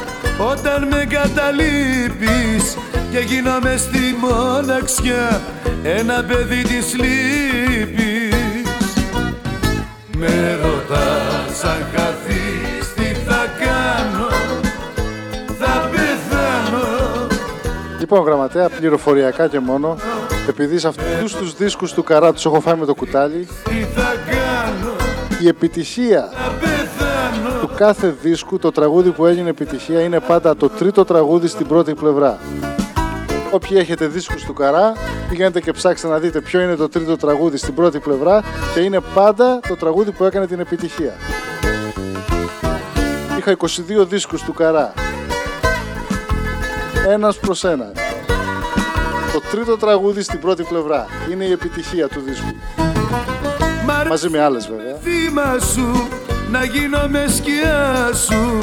όταν 0.52 0.88
με 0.88 1.08
καταλείπεις 1.10 2.78
και 3.12 3.20
γίνομαι 3.20 3.76
στη 3.78 4.16
μοναξιά 4.20 5.42
ένα 5.84 6.24
παιδί 6.24 6.62
της 6.62 6.96
λύπης. 6.96 8.34
Με 10.18 10.60
ρωτάς 10.62 11.64
αν 11.64 11.86
χαθείς 11.96 12.94
τι 12.96 13.04
θα 13.28 13.46
κάνω 13.60 14.28
θα 15.60 15.90
πεθάνω. 15.92 17.28
Λοιπόν, 18.00 18.24
γραμματέα, 18.24 18.70
πληροφοριακά 18.70 19.48
και 19.48 19.60
μόνο, 19.60 19.98
επειδή 20.50 20.80
σε 20.80 20.88
αυτούς 20.88 21.36
τους 21.36 21.56
δίσκους 21.56 21.94
του 21.94 22.04
Καρά 22.04 22.34
τους 22.34 22.46
έχω 22.46 22.60
φάει 22.60 22.76
με 22.76 22.86
το 22.86 22.96
κουτάλι, 22.96 23.48
τι 23.64 23.86
θα 23.96 24.02
κάνω 24.02 24.25
η 25.42 25.48
επιτυχία 25.48 26.30
θα 26.34 26.52
πεθάνω 26.60 27.60
του 27.62 27.70
κάθε 27.76 28.16
δίσκου, 28.22 28.60
το 28.60 28.72
τραγούδι 28.72 29.10
που 29.12 29.26
έγινε 29.26 29.50
επιτυχία, 29.50 30.02
είναι 30.02 30.20
πάντα 30.20 30.56
το 30.56 30.70
τρίτο 30.70 31.06
τραγούδι 31.06 31.48
στην 31.48 31.68
πρώτη 31.68 31.94
πλευρά. 31.94 32.40
Όποιοι 33.52 33.78
έχετε 33.80 34.08
δίσκους 34.08 34.44
του 34.44 34.54
Καρά, 34.54 34.94
πηγαίνετε 35.30 35.60
και 35.60 35.72
ψάξτε 35.72 36.08
να 36.08 36.20
δείτε 36.20 36.42
ποιο 36.42 36.62
είναι 36.62 36.76
το 36.76 36.90
τρίτο 36.90 37.18
τραγούδι 37.18 37.58
στην 37.58 37.74
πρώτη 37.74 38.00
πλευρά 38.00 38.44
και 38.74 38.80
είναι 38.80 39.00
πάντα 39.14 39.60
το 39.68 39.76
τραγούδι 39.76 40.12
που 40.12 40.24
έκανε 40.24 40.48
την 40.48 40.60
επιτυχία. 40.60 41.14
Είχα 43.38 43.56
22 43.58 44.08
δίσκους 44.08 44.42
του 44.44 44.54
Καρά. 44.54 44.94
Ένας 47.08 47.38
προς 47.38 47.64
ένα. 47.64 47.92
Το 49.34 49.42
τρίτο 49.52 49.78
τραγούδι 49.78 50.22
στην 50.22 50.40
πρώτη 50.40 50.64
πλευρά 50.64 51.06
είναι 51.32 51.44
η 51.44 51.52
επιτυχία 51.52 52.08
του 52.08 52.22
δίσκου. 52.26 52.56
Μ' 53.86 53.92
αρέσει 53.92 54.10
Μαζί 54.10 54.30
με 54.30 54.42
άλλες 54.42 54.68
βέβαια. 54.68 54.85
Θύμα 55.36 55.60
σου 55.60 56.08
να 56.52 56.64
γίνω 56.64 57.08
με 57.08 57.26
σκιά 57.28 58.10
σου 58.14 58.60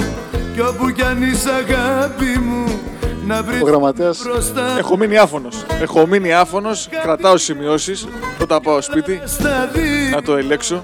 κι 0.54 0.60
όπου 0.60 0.90
κι 0.90 1.02
αν 1.02 1.22
είσαι 1.22 1.50
αγάπη 1.50 2.38
μου 2.38 2.80
να 3.26 3.42
βρεις 3.42 3.62
Ο 3.62 3.64
γραμματέας 3.64 4.22
μπροστά 4.22 4.78
Έχω 4.78 4.96
μείνει 4.96 5.18
άφωνος. 5.18 5.64
Έχω 5.80 6.06
μείνει 6.06 6.32
άφωνος, 6.32 6.88
κρατάω 7.02 7.36
σημειώσεις 7.36 8.06
όταν 8.40 8.60
πάω 8.62 8.80
σπίτι 8.80 9.20
στα 9.24 9.70
δει 9.72 10.10
να 10.14 10.22
το 10.22 10.36
ελέξω. 10.36 10.82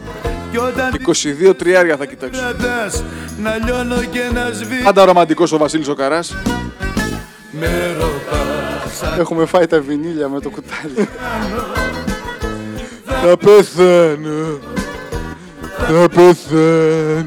κι 0.50 0.58
όταν 0.58 0.90
22 1.50 1.54
τριάρια 1.56 1.96
θα 1.96 2.04
κοιτάξω. 2.06 2.40
κρατάς 2.40 3.02
να 3.42 3.56
λιώνω 3.64 4.02
και 4.10 4.30
να 4.34 4.50
σβήνω 4.52 4.84
Πάντα 4.84 5.04
ρομαντικός 5.04 5.52
ο 5.52 5.58
Βασίλης 5.58 5.88
ο 5.88 5.94
Καράς. 5.94 6.34
με 7.50 7.96
ρωτάς 7.98 9.18
έχουμε 9.18 9.46
φάει 9.46 9.66
τα 9.66 9.80
βινίλια 9.80 10.28
με 10.28 10.40
το 10.40 10.50
κουτάλι. 10.50 11.08
Θα 13.04 13.36
πεθάνω. 13.36 14.77
Θα 15.90 16.08
πεθάνω. 16.08 17.24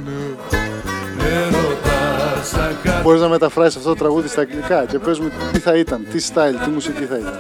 με 1.18 1.46
ρωτάς 1.46 2.54
αν 2.54 2.78
κάνω 2.84 3.02
Μπορείς 3.04 3.22
να 3.22 3.28
μεταφράσεις 3.28 3.76
αυτό 3.76 3.90
το 3.90 3.96
τραγούδι 3.96 4.28
στα 4.28 4.42
αγγλικά 4.42 4.86
και 4.86 5.00
πες 5.00 5.20
μου 5.20 5.32
τι 5.52 5.60
θα 5.60 5.78
ήταν, 5.78 6.08
τι 6.12 6.26
style, 6.34 6.64
τι 6.64 6.70
μουσική 6.70 7.04
θα 7.04 7.18
ήταν. 7.18 7.40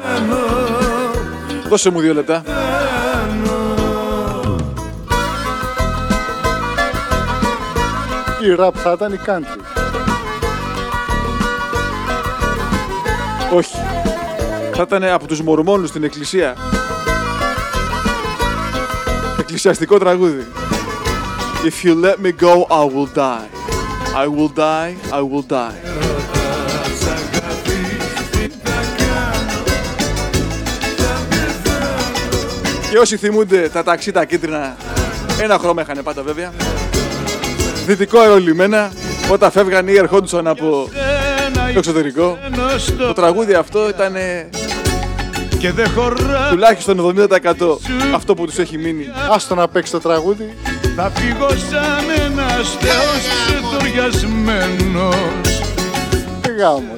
Δώσε 1.67 1.89
μου 1.89 1.99
δύο 1.99 2.13
λεπτά. 2.13 2.43
Η 8.41 8.55
rap 8.59 8.71
θα 8.73 8.91
ήταν 8.91 9.13
η 9.13 9.19
country. 9.25 9.59
Όχι. 13.53 13.77
Θα 14.73 14.81
ήταν 14.81 15.03
από 15.03 15.27
τους 15.27 15.41
Μορμόνους 15.41 15.89
στην 15.89 16.03
εκκλησία. 16.03 16.55
Εκκλησιαστικό 19.39 19.97
τραγούδι. 19.97 20.47
If 21.63 21.83
you 21.85 21.93
let 21.93 22.19
me 22.19 22.31
go, 22.31 22.65
I 22.81 22.83
will 22.93 23.05
die. 23.05 23.47
I 24.23 24.27
will 24.27 24.49
die, 24.49 24.95
I 25.11 25.21
will 25.21 25.45
die. 25.47 25.75
Και 32.89 32.97
όσοι 32.97 33.17
θυμούνται 33.17 33.69
τα 33.73 33.83
ταξί 33.83 34.11
τα 34.11 34.25
κίτρινα, 34.25 34.75
ένα 35.41 35.57
χρώμα 35.57 35.81
είχαν 35.81 36.03
πάντα 36.03 36.21
βέβαια. 36.21 36.51
δυτικό 37.85 38.19
αερολιμένα 38.19 38.91
όταν 39.31 39.51
φεύγαν 39.51 39.87
ή 39.87 39.93
ερχόντουσαν 39.93 40.47
από 40.47 40.89
το 41.73 41.77
εξωτερικό. 41.77 42.37
Το 42.97 43.13
τραγούδι 43.13 43.53
αυτό 43.53 43.89
ήταν 43.89 44.13
και 45.59 45.71
δεν 45.71 45.89
χωρά 45.89 46.47
τουλάχιστον 46.49 47.15
70% 47.29 47.77
αυτό 48.15 48.33
που 48.33 48.45
τους 48.45 48.57
έχει 48.57 48.77
μείνει. 48.77 49.05
Άστο 49.31 49.55
να 49.55 49.67
παίξει 49.67 49.91
το 49.91 49.99
τραγούδι. 49.99 50.53
Θα 50.95 51.11
φύγω 51.15 51.49
σαν 51.49 52.05
ένας 52.25 52.77
θεός 52.79 53.21
ξετοριασμένος 53.45 55.15
Τι 56.41 56.51
γάμο. 56.59 56.95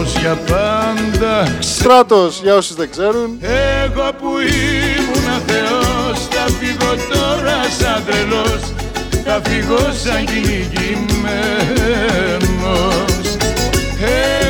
Ως 0.00 0.16
για 0.18 0.38
πάντα. 0.46 1.56
Στράτος, 1.58 2.40
για 2.42 2.54
όσους 2.54 2.76
δεν 2.76 2.90
ξέρουν. 2.90 3.38
Εγώ 3.84 4.10
που 4.20 4.28
ήμουν 4.40 5.40
θεός 5.46 6.18
Θα 6.30 6.46
φύγω 6.60 6.94
τώρα 7.12 7.62
σαν 7.78 8.02
τρελός. 8.06 8.62
Θα 9.24 9.40
φύγω 9.44 9.78
σαν 10.04 10.24
κυνηγημένος. 10.24 11.42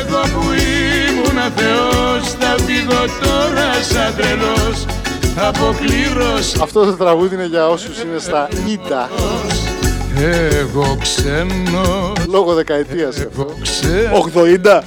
Εγώ 0.07 0.21
που 0.33 0.43
ήμουν 0.51 1.51
θεός 1.55 2.23
Θα 2.39 2.55
φύγω 2.65 3.01
τώρα 3.21 3.69
σαν 3.91 4.15
τρελός 4.17 4.85
Αποκλήρως 5.35 6.55
Αυτό 6.61 6.85
το 6.85 6.91
τραγούδι 6.93 7.35
είναι 7.35 7.45
για 7.45 7.67
όσους 7.69 8.01
είναι 8.01 8.19
στα 8.19 8.47
ίντα. 8.67 9.09
Εγώ 10.59 10.97
ξένος 11.01 12.25
Λόγω 12.27 12.53
δεκαετίας 12.53 13.17
αυτό. 13.19 13.55
Εγώ 14.11 14.21
ξένος 14.21 14.31
80. 14.35 14.83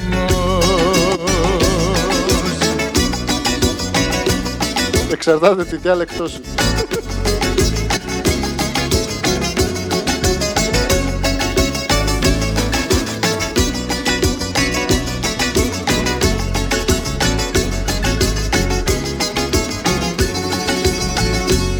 Εξαρτάται 5.12 5.64
τι 5.64 5.76
διάλεκτός 5.76 6.30
σου. 6.30 6.40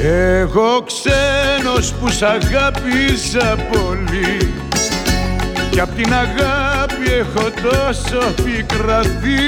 Εγώ 0.09 0.85
ξένος 0.87 1.93
που 1.93 2.11
σ' 2.11 2.23
αγάπησα 2.23 3.57
πολύ. 3.73 4.55
Κι 5.71 5.81
απ' 5.81 5.95
την 5.95 6.15
αγάπη 6.15 7.13
έχω 7.19 7.51
τόσο 7.63 8.35
πικραθεί 8.45 9.45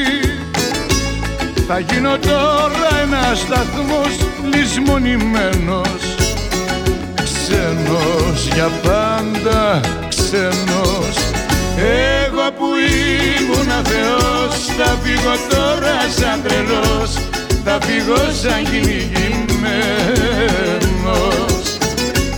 Θα 1.67 1.79
γίνω 1.79 2.19
τώρα 2.19 3.01
ένας 3.03 3.39
σταθμός 3.39 4.17
λησμονημένος. 4.55 6.17
Ξένος 7.15 8.49
για 8.55 8.71
πάντα 8.83 9.81
ξένος. 10.09 11.17
Εγώ 11.77 12.53
που 12.59 12.67
ήμουν 13.39 13.85
θεός 13.85 14.67
Θα 14.79 14.97
φύγω 15.03 15.35
τώρα 15.51 15.99
σαν 16.17 16.43
τρελός 16.43 17.38
Θα 17.65 17.79
φύγω 17.81 18.17
σαν 18.43 18.65
κυνηγημένος. 18.65 19.19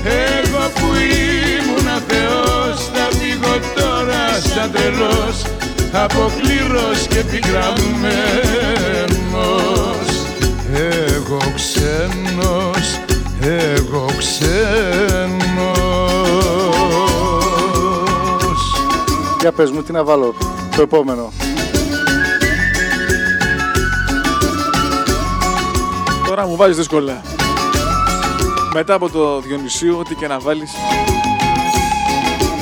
Εγώ 0.05 0.63
που 0.75 0.89
ήμουν 0.95 1.89
θεός 2.09 2.79
Θα 2.95 3.09
φύγω 3.19 3.55
τώρα 3.75 4.41
σαν 4.55 4.73
τρελός 4.73 5.43
Αποκλήρως 5.93 7.07
και 7.09 7.25
πικραμένος. 7.31 8.11
Εγώ 10.73 11.39
ξένος, 11.55 13.01
εγώ 13.41 14.07
ξένος. 14.19 14.51
Για 19.41 19.53
πες 19.53 19.71
μου 19.71 19.83
τι 19.83 19.93
να 19.93 20.05
βάλω 20.05 20.35
το 20.77 20.83
επόμενο. 20.83 21.33
Τώρα 26.31 26.47
μου 26.47 26.57
βάζεις 26.57 26.77
δύσκολα. 26.77 27.23
Μετά 28.75 28.95
από 28.95 29.11
το 29.11 29.41
Διονυσίου, 29.41 29.97
ό,τι 29.99 30.15
και 30.15 30.27
να 30.27 30.39
βάλεις, 30.39 30.71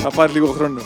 θα 0.02 0.10
πάρει 0.10 0.32
λίγο 0.32 0.46
χρόνο. 0.46 0.80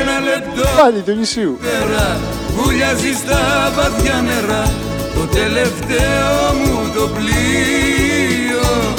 Ένα 0.00 0.20
λεπτό 0.20 0.68
Πάλι 0.82 1.00
του 1.00 1.12
νησίου. 1.12 1.58
νερά 1.60 2.18
βουλιάζεις 2.56 3.16
στα 3.16 3.72
βαθιά 3.76 4.22
νερά 4.22 4.72
το 5.14 5.26
τελευταίο 5.26 6.52
μου 6.64 6.92
το 6.94 7.08
πλοίο 7.08 8.94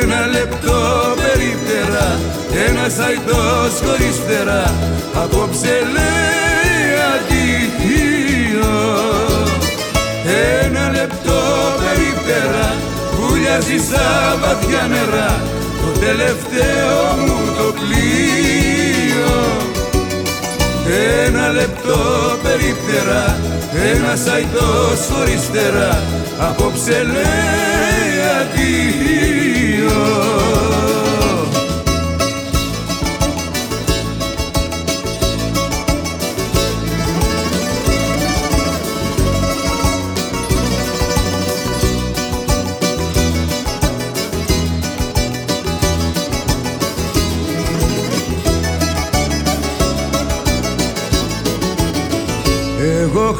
Ένα 0.00 0.26
λεπτό 0.26 0.80
περίπτερα 1.16 2.18
ένας 2.68 2.98
αϊτός 2.98 3.80
χωρίς 3.86 4.16
φτερά 4.24 4.74
απόψε 5.14 5.78
λέει 5.92 6.43
βουλιάζει 13.54 13.84
στα 13.84 14.36
βαθιά 14.40 14.86
νερά. 14.88 15.42
Το 15.80 15.98
τελευταίο 16.00 17.14
μου 17.26 17.54
το 17.58 17.74
πλοίο 17.80 19.32
ένα 21.26 21.48
λεπτό 21.48 21.98
περίπτερα, 22.42 23.38
ένας 23.94 24.26
αϊτός 24.26 25.08
χωρίς 25.12 25.42
φτερά 25.42 26.02
Απόψε 26.38 27.02
λέει 27.02 28.16
αντίο 28.40 29.94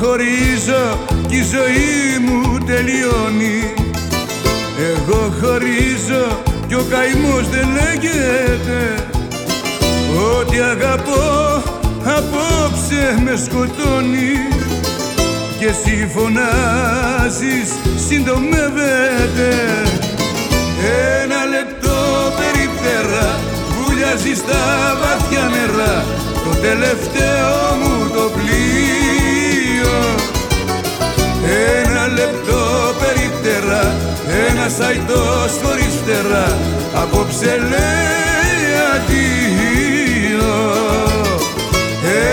χωρίζω 0.01 0.99
κι 1.29 1.37
η 1.37 1.43
ζωή 1.43 2.19
μου 2.27 2.59
τελειώνει. 2.67 3.75
Εγώ 4.93 5.35
χωρίζω 5.41 6.43
κι 6.69 6.75
ο 6.75 6.85
καημός 6.91 7.49
δεν 7.49 7.69
λέγεται. 7.79 8.79
Ό,τι 10.39 10.59
αγαπώ 10.59 11.63
απόψε 12.17 13.21
με 13.25 13.37
σκοτώνει. 13.45 14.35
Και 15.59 15.67
εσύ 15.67 16.11
φωνάζεις 16.15 17.69
συντομεύεται. 18.09 19.51
Ένα 21.23 21.41
λεπτό 21.55 21.97
περίπτερα 22.39 23.39
βουλιάζει 23.77 24.35
στα 24.35 24.63
βαθιά 25.01 25.51
νερά. 25.55 26.05
Το 26.45 26.51
τελευταίο 26.61 27.77
μου 27.81 28.11
το 28.15 28.31
πλοίο 28.37 29.24
Ένα 31.45 32.07
λεπτό 32.09 32.61
περίπτερα 33.01 33.95
ένας 34.49 34.81
αϊτός 34.81 35.53
χωρίς 35.63 35.95
φτερά 36.03 36.59
Απόψε 37.03 37.57
λέει 37.71 38.69
αντίο. 38.95 40.55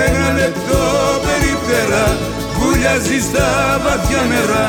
Ένα 0.06 0.34
λεπτό 0.40 0.84
περίπτερα 1.26 2.18
βουλιάζει 2.60 3.20
στα 3.28 3.50
βαθιά 3.84 4.22
νερά. 4.30 4.68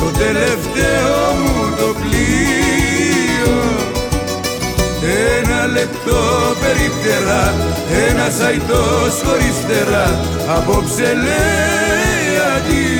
Το 0.00 0.18
τελευταίο 0.18 1.16
μου 1.40 1.74
το 1.78 1.94
πλοίο. 2.00 3.58
Ένα 5.38 5.66
λεπτό 5.66 6.20
περίπτερα, 6.62 7.54
ένας 8.08 8.40
αϊτός 8.46 9.14
χωρίς 9.24 9.56
φτερά 9.62 10.20
Απόψε 10.56 11.12
λέει 11.24 12.36
αντίο 12.56 12.99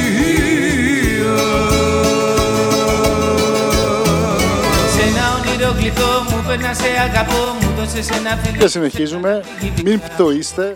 ένα 5.70 5.78
όνειρο 5.78 5.78
γλυκό 5.78 6.36
μου 6.36 6.44
περνά 6.46 6.74
σε 6.74 6.88
αγαπώ 7.08 7.42
Μου 7.60 7.74
δώσες 7.78 8.08
ένα 8.08 8.36
φιλί 8.42 8.58
Και 8.58 8.66
συνεχίζουμε. 8.68 9.42
Μην 9.84 10.00
πτωείστε. 10.00 10.72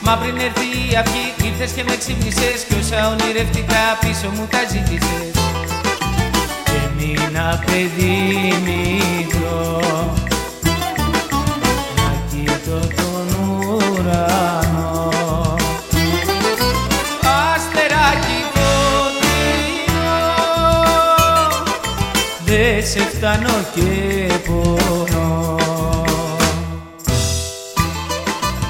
Μα 0.00 0.16
πριν 0.16 0.36
έρθει 0.36 0.90
η 0.90 0.96
αυγή 0.96 1.48
ήρθες 1.48 1.70
και 1.70 1.82
με 1.88 1.96
ξύπνησες 1.96 2.64
Κι 2.68 2.74
όσα 2.80 3.08
ονειρευτικά 3.08 3.82
πίσω 4.00 4.28
μου 4.34 4.46
τα 4.50 4.58
ζήτησες 4.70 5.30
Και 6.64 6.80
μείνα 6.96 7.64
παιδί 7.66 8.54
μικρό 8.66 9.80
σε 23.36 23.42
φτάνω 23.42 23.64
και 23.74 24.32
πονώ 24.46 25.56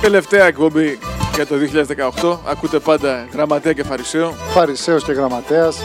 Τελευταία 0.01 0.47
εκπομπή 0.47 0.99
για 1.35 1.47
το 1.47 1.55
2018. 2.23 2.39
Ακούτε 2.51 2.79
πάντα 2.79 3.27
γραμματέα 3.33 3.73
και 3.73 3.83
φαρισαίο. 3.83 4.35
Φαρισαίος 4.53 5.05
και 5.05 5.13
γραμματέας. 5.13 5.77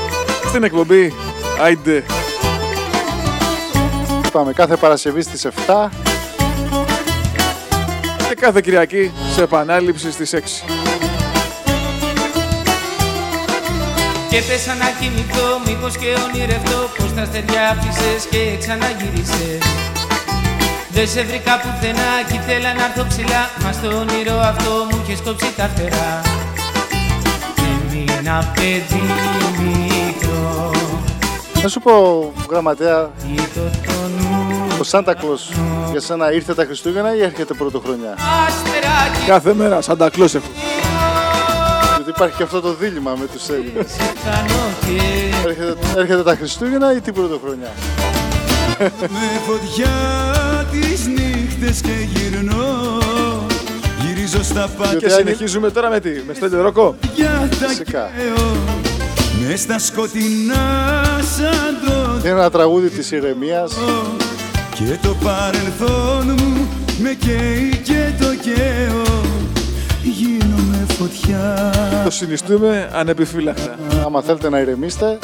Στην 0.47 0.63
εκπομπή 0.63 1.13
Άιντε. 1.61 2.03
Είπαμε 4.27 4.53
κάθε 4.53 4.75
Παρασκευή 4.75 5.21
στις 5.21 5.45
7. 5.45 5.89
Και 8.27 8.35
κάθε 8.35 8.61
Κυριακή 8.61 9.11
σε 9.33 9.41
επανάληψη 9.41 10.11
στις 10.11 10.33
6. 10.33 10.80
Και 14.31 14.41
πέσα 14.47 14.73
να 14.73 14.89
κοιμηθώ, 14.99 15.47
μήπως 15.65 15.97
και 15.97 16.07
ονειρευτώ 16.23 16.79
Πως 16.97 17.13
τα 17.15 17.25
στεριά 17.25 17.63
άφησες 17.69 18.21
και 18.31 18.41
ξαναγύρισες 18.59 19.61
Δεν 20.89 21.07
σε 21.07 21.21
βρήκα 21.23 21.53
πουθενά 21.61 22.09
κι 22.27 22.35
ήθελα 22.35 22.73
να 22.73 22.83
έρθω 22.83 23.05
ψηλά 23.07 23.43
Μα 23.63 23.71
στο 23.71 23.87
όνειρο 23.87 24.35
αυτό 24.51 24.71
μου 24.89 25.01
είχες 25.03 25.21
κόψει 25.25 25.53
τα 25.57 25.67
φτερά 25.73 26.21
Έμεινα 27.69 28.51
παιδί 28.55 29.05
μικρό 29.61 30.71
Να 31.63 31.67
σου 31.67 31.79
πω, 31.79 31.93
γραμματέα, 32.49 33.09
Κοίτω 33.27 33.63
το 33.85 33.91
νου 34.17 34.41
ο 34.79 34.83
Σάντα 34.83 35.13
Κλος 35.13 35.49
για 35.91 36.01
σένα 36.01 36.33
ήρθε 36.33 36.53
τα 36.53 36.63
Χριστούγεννα 36.63 37.15
ή 37.15 37.21
έρχεται 37.21 37.53
πρωτοχρονιά. 37.53 38.17
ασπεράκι 38.47 39.25
Κάθε 39.27 39.53
μέρα 39.53 39.81
σαν 39.81 39.97
τα 39.97 40.09
κλώσ 40.09 40.35
έχω. 40.35 40.47
Γιατί 42.03 42.15
υπάρχει 42.21 42.37
και 42.37 42.43
αυτό 42.43 42.61
το 42.61 42.73
δίλημα 42.73 43.13
με 43.19 43.25
τους 43.33 43.49
Έλληνες. 43.49 43.91
Σε 43.91 44.01
φτάνω 44.15 44.61
και 44.85 45.47
Έρχεται, 45.49 45.75
έρχεται 45.99 46.23
τα 46.23 46.35
Χριστούγεννα 46.35 46.95
ή 46.95 47.01
την 47.01 47.13
πρωτοχρονιά; 47.13 47.71
Με 48.99 49.27
φωτιά 49.47 49.89
τις 50.71 51.05
νύχτες 51.07 51.81
και 51.81 51.91
γυρνώ 52.13 52.97
Γυρίζω 54.05 54.43
στα 54.43 54.69
Και 54.77 54.83
Γιατί 54.89 54.93
πάτια 54.93 55.07
αν- 55.07 55.13
συνεχίζουμε 55.17 55.71
τώρα 55.71 55.89
με 55.89 55.99
τι, 55.99 56.09
με 56.27 56.33
Στέλιο 56.33 56.61
Ρόκο; 56.61 56.95
για 57.15 57.49
τα 57.59 57.67
Φυσικά. 57.67 58.09
καίω 58.17 58.55
Μες 59.47 59.59
στα 59.59 59.79
σκοτεινά 59.79 61.03
σαν 61.37 61.77
το 61.85 62.17
Είναι 62.19 62.29
ένα 62.29 62.49
τραγούδι 62.49 62.89
της 62.89 63.11
ηρεμίας. 63.11 63.73
Και 64.75 64.97
το 65.01 65.15
παρελθόν 65.23 66.37
μου 66.39 66.67
με 67.01 67.13
καίει 67.13 67.81
και 67.83 68.11
το 68.19 68.35
καίω 68.35 69.01
Γίνομαι 69.01 69.60
φωτιά. 71.01 71.71
Το 72.03 72.11
συνιστούμε 72.11 72.89
ανεπιφύλακτα. 72.93 73.75
Άμα 74.05 74.21
θέλετε 74.21 74.49
να 74.49 74.59
ηρεμήσετε, 74.59 75.19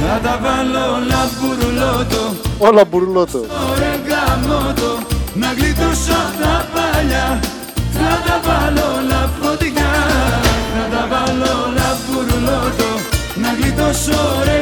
Θα 0.00 0.20
τα 0.22 0.38
βάλω 0.42 0.84
όλα 0.96 1.20
μπουρλότο 1.40 2.22
όλα 2.58 2.84
μπουρλότο. 2.84 3.40
Ωραία 3.70 3.96
γαμώτο 4.08 4.90
Να 5.34 5.52
γλιτώσω 5.56 6.16
απ' 6.26 6.42
τα 6.42 6.54
παλιά. 6.74 7.40
Θα 7.98 8.12
τα 8.26 8.36
βάλω 8.46 8.86
όλα 8.98 9.30
φωτιά. 9.40 9.92
Θα 10.74 10.84
τα 10.96 11.02
βάλω 11.10 11.50
όλα 11.66 11.88
μπουρλότο 12.04 12.88
Να 13.42 13.50
γλιτώσω 13.58 14.20
ρε 14.44 14.57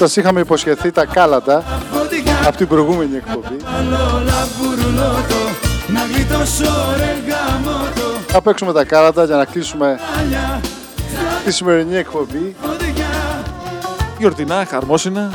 Σας 0.00 0.16
είχαμε 0.16 0.40
υποσχεθεί 0.40 0.90
τα 0.90 1.04
κάλατα 1.04 1.64
Φωτιά 1.92 2.46
από 2.46 2.56
την 2.56 2.66
προηγούμενη 2.66 3.16
εκπομπή. 3.16 3.56
Βάλω 3.64 4.16
όλα 4.16 4.48
μπουρλότο 4.58 5.40
Να 5.86 6.00
γλιτώσω 6.14 6.94
ρε 6.96 7.14
γαμότο 7.28 8.18
Θα 8.26 8.42
παίξουμε 8.42 8.72
τα 8.72 8.84
κάλατα 8.84 9.24
για 9.24 9.36
να 9.36 9.44
κλείσουμε 9.44 9.98
Παλιά 10.16 10.60
τη 11.44 11.52
σημερινή 11.52 11.96
εκπομπή. 11.96 12.56
φωτιά 12.60 13.44
Γιορτινά, 14.18 14.64
χαρμόσυνα. 14.70 15.30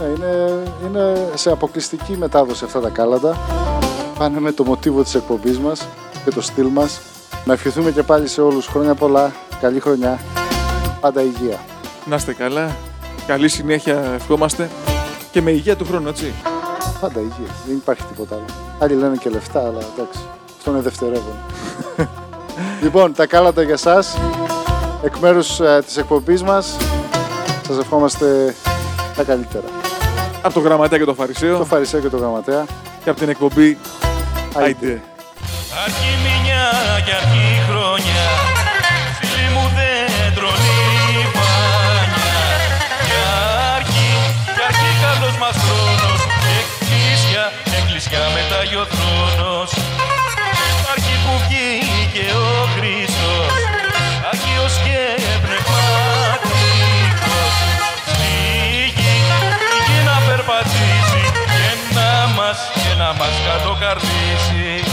Ναι, 0.00 0.06
είναι, 0.06 0.62
είναι 0.86 1.30
σε 1.34 1.50
αποκλειστική 1.50 2.16
μετάδοση 2.16 2.64
αυτά 2.64 2.80
τα 2.80 2.88
κάλατα. 2.88 3.36
Πάνε 4.18 4.40
με 4.40 4.52
το 4.52 4.64
μοτίβο 4.64 5.02
της 5.02 5.14
εκπομπής 5.14 5.58
μας 5.58 5.86
και 6.24 6.30
το 6.30 6.40
στυλ 6.40 6.66
μας. 6.66 7.00
Να 7.44 7.52
ευχηθούμε 7.52 7.90
και 7.90 8.02
πάλι 8.02 8.28
σε 8.28 8.40
όλους 8.40 8.66
χρόνια 8.66 8.94
πολλά, 8.94 9.32
καλή 9.60 9.80
χρονιά, 9.80 10.18
πάντα 11.00 11.22
υγεία. 11.22 11.58
Να 12.04 12.16
είστε 12.16 12.32
καλά. 12.32 12.76
Καλή 13.26 13.48
συνέχεια 13.48 14.12
ευχόμαστε. 14.14 14.70
Και 15.30 15.42
με 15.42 15.50
υγεία 15.50 15.76
του 15.76 15.84
χρόνου, 15.84 16.08
έτσι. 16.08 16.32
Πάντα 17.00 17.20
υγεία, 17.20 17.54
δεν 17.66 17.76
υπάρχει 17.76 18.02
τίποτα 18.02 18.34
άλλο. 18.34 18.44
Άλλοι 18.78 18.94
λένε 18.94 19.16
και 19.16 19.30
λεφτά, 19.30 19.60
αλλά 19.60 19.78
εντάξει, 19.94 20.20
αυτό 20.58 20.70
είναι 20.70 20.80
δευτερεύον. 20.80 21.34
λοιπόν, 22.82 23.14
τα 23.14 23.26
κάλατα 23.26 23.62
για 23.62 23.76
σας, 23.76 24.18
εκ 25.04 25.16
μέρους 25.16 25.60
ε, 25.60 25.82
της 25.86 25.96
εκπομπής 25.96 26.42
μας, 26.42 26.76
σας 27.66 27.78
ευχόμαστε 27.78 28.54
τα 29.16 29.22
καλύτερα. 29.24 29.64
Από 30.42 30.54
το 30.54 30.60
γραμματέα 30.60 30.98
και 30.98 31.04
το 31.04 31.10
Το 31.10 31.16
φαρισαίο 31.16 31.64
Φαρισαίο 31.64 32.00
και 32.00 32.08
το 32.08 32.16
Γραμματέα. 32.16 32.64
και 33.04 33.10
από 33.10 33.18
την 33.18 33.28
εκπομπή 33.28 33.78
Άιντε. 34.54 34.64
Άιντε. 34.64 35.02
Αρχή 35.84 36.10
μηνιά 36.22 36.64
και 37.04 37.12
αρχή 37.12 37.39
μας 63.80 63.88
καλοκαρδίσει 63.88 64.84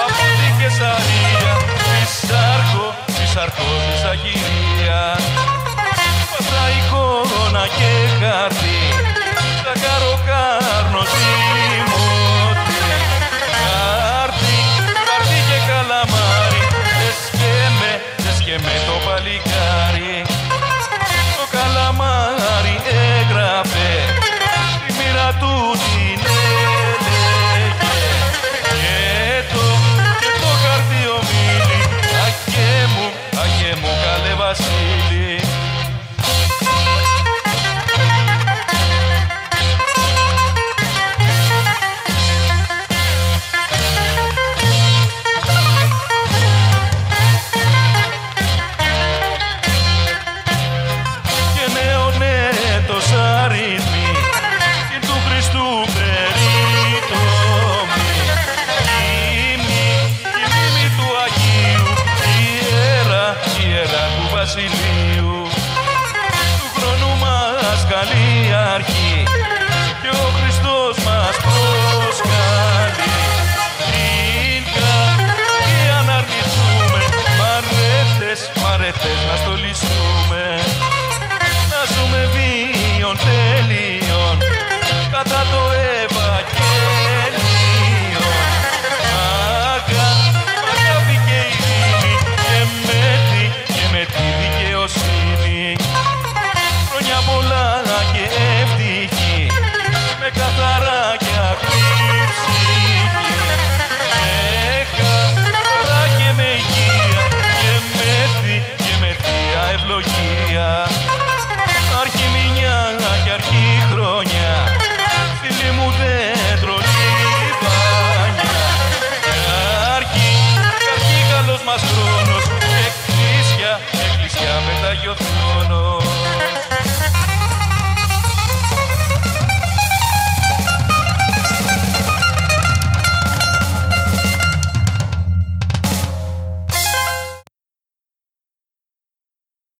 από 0.05 0.23
την 0.39 0.53
Κεσαρία 0.59 1.51
Φυσάρχο, 1.87 2.85
φυσάρχο 3.07 3.69
της 3.87 4.03
Αγγυρία 4.11 5.01
Πατρά 6.31 6.65
εικόνα 6.77 7.63
και 7.77 7.91
χαρτί 8.19 8.88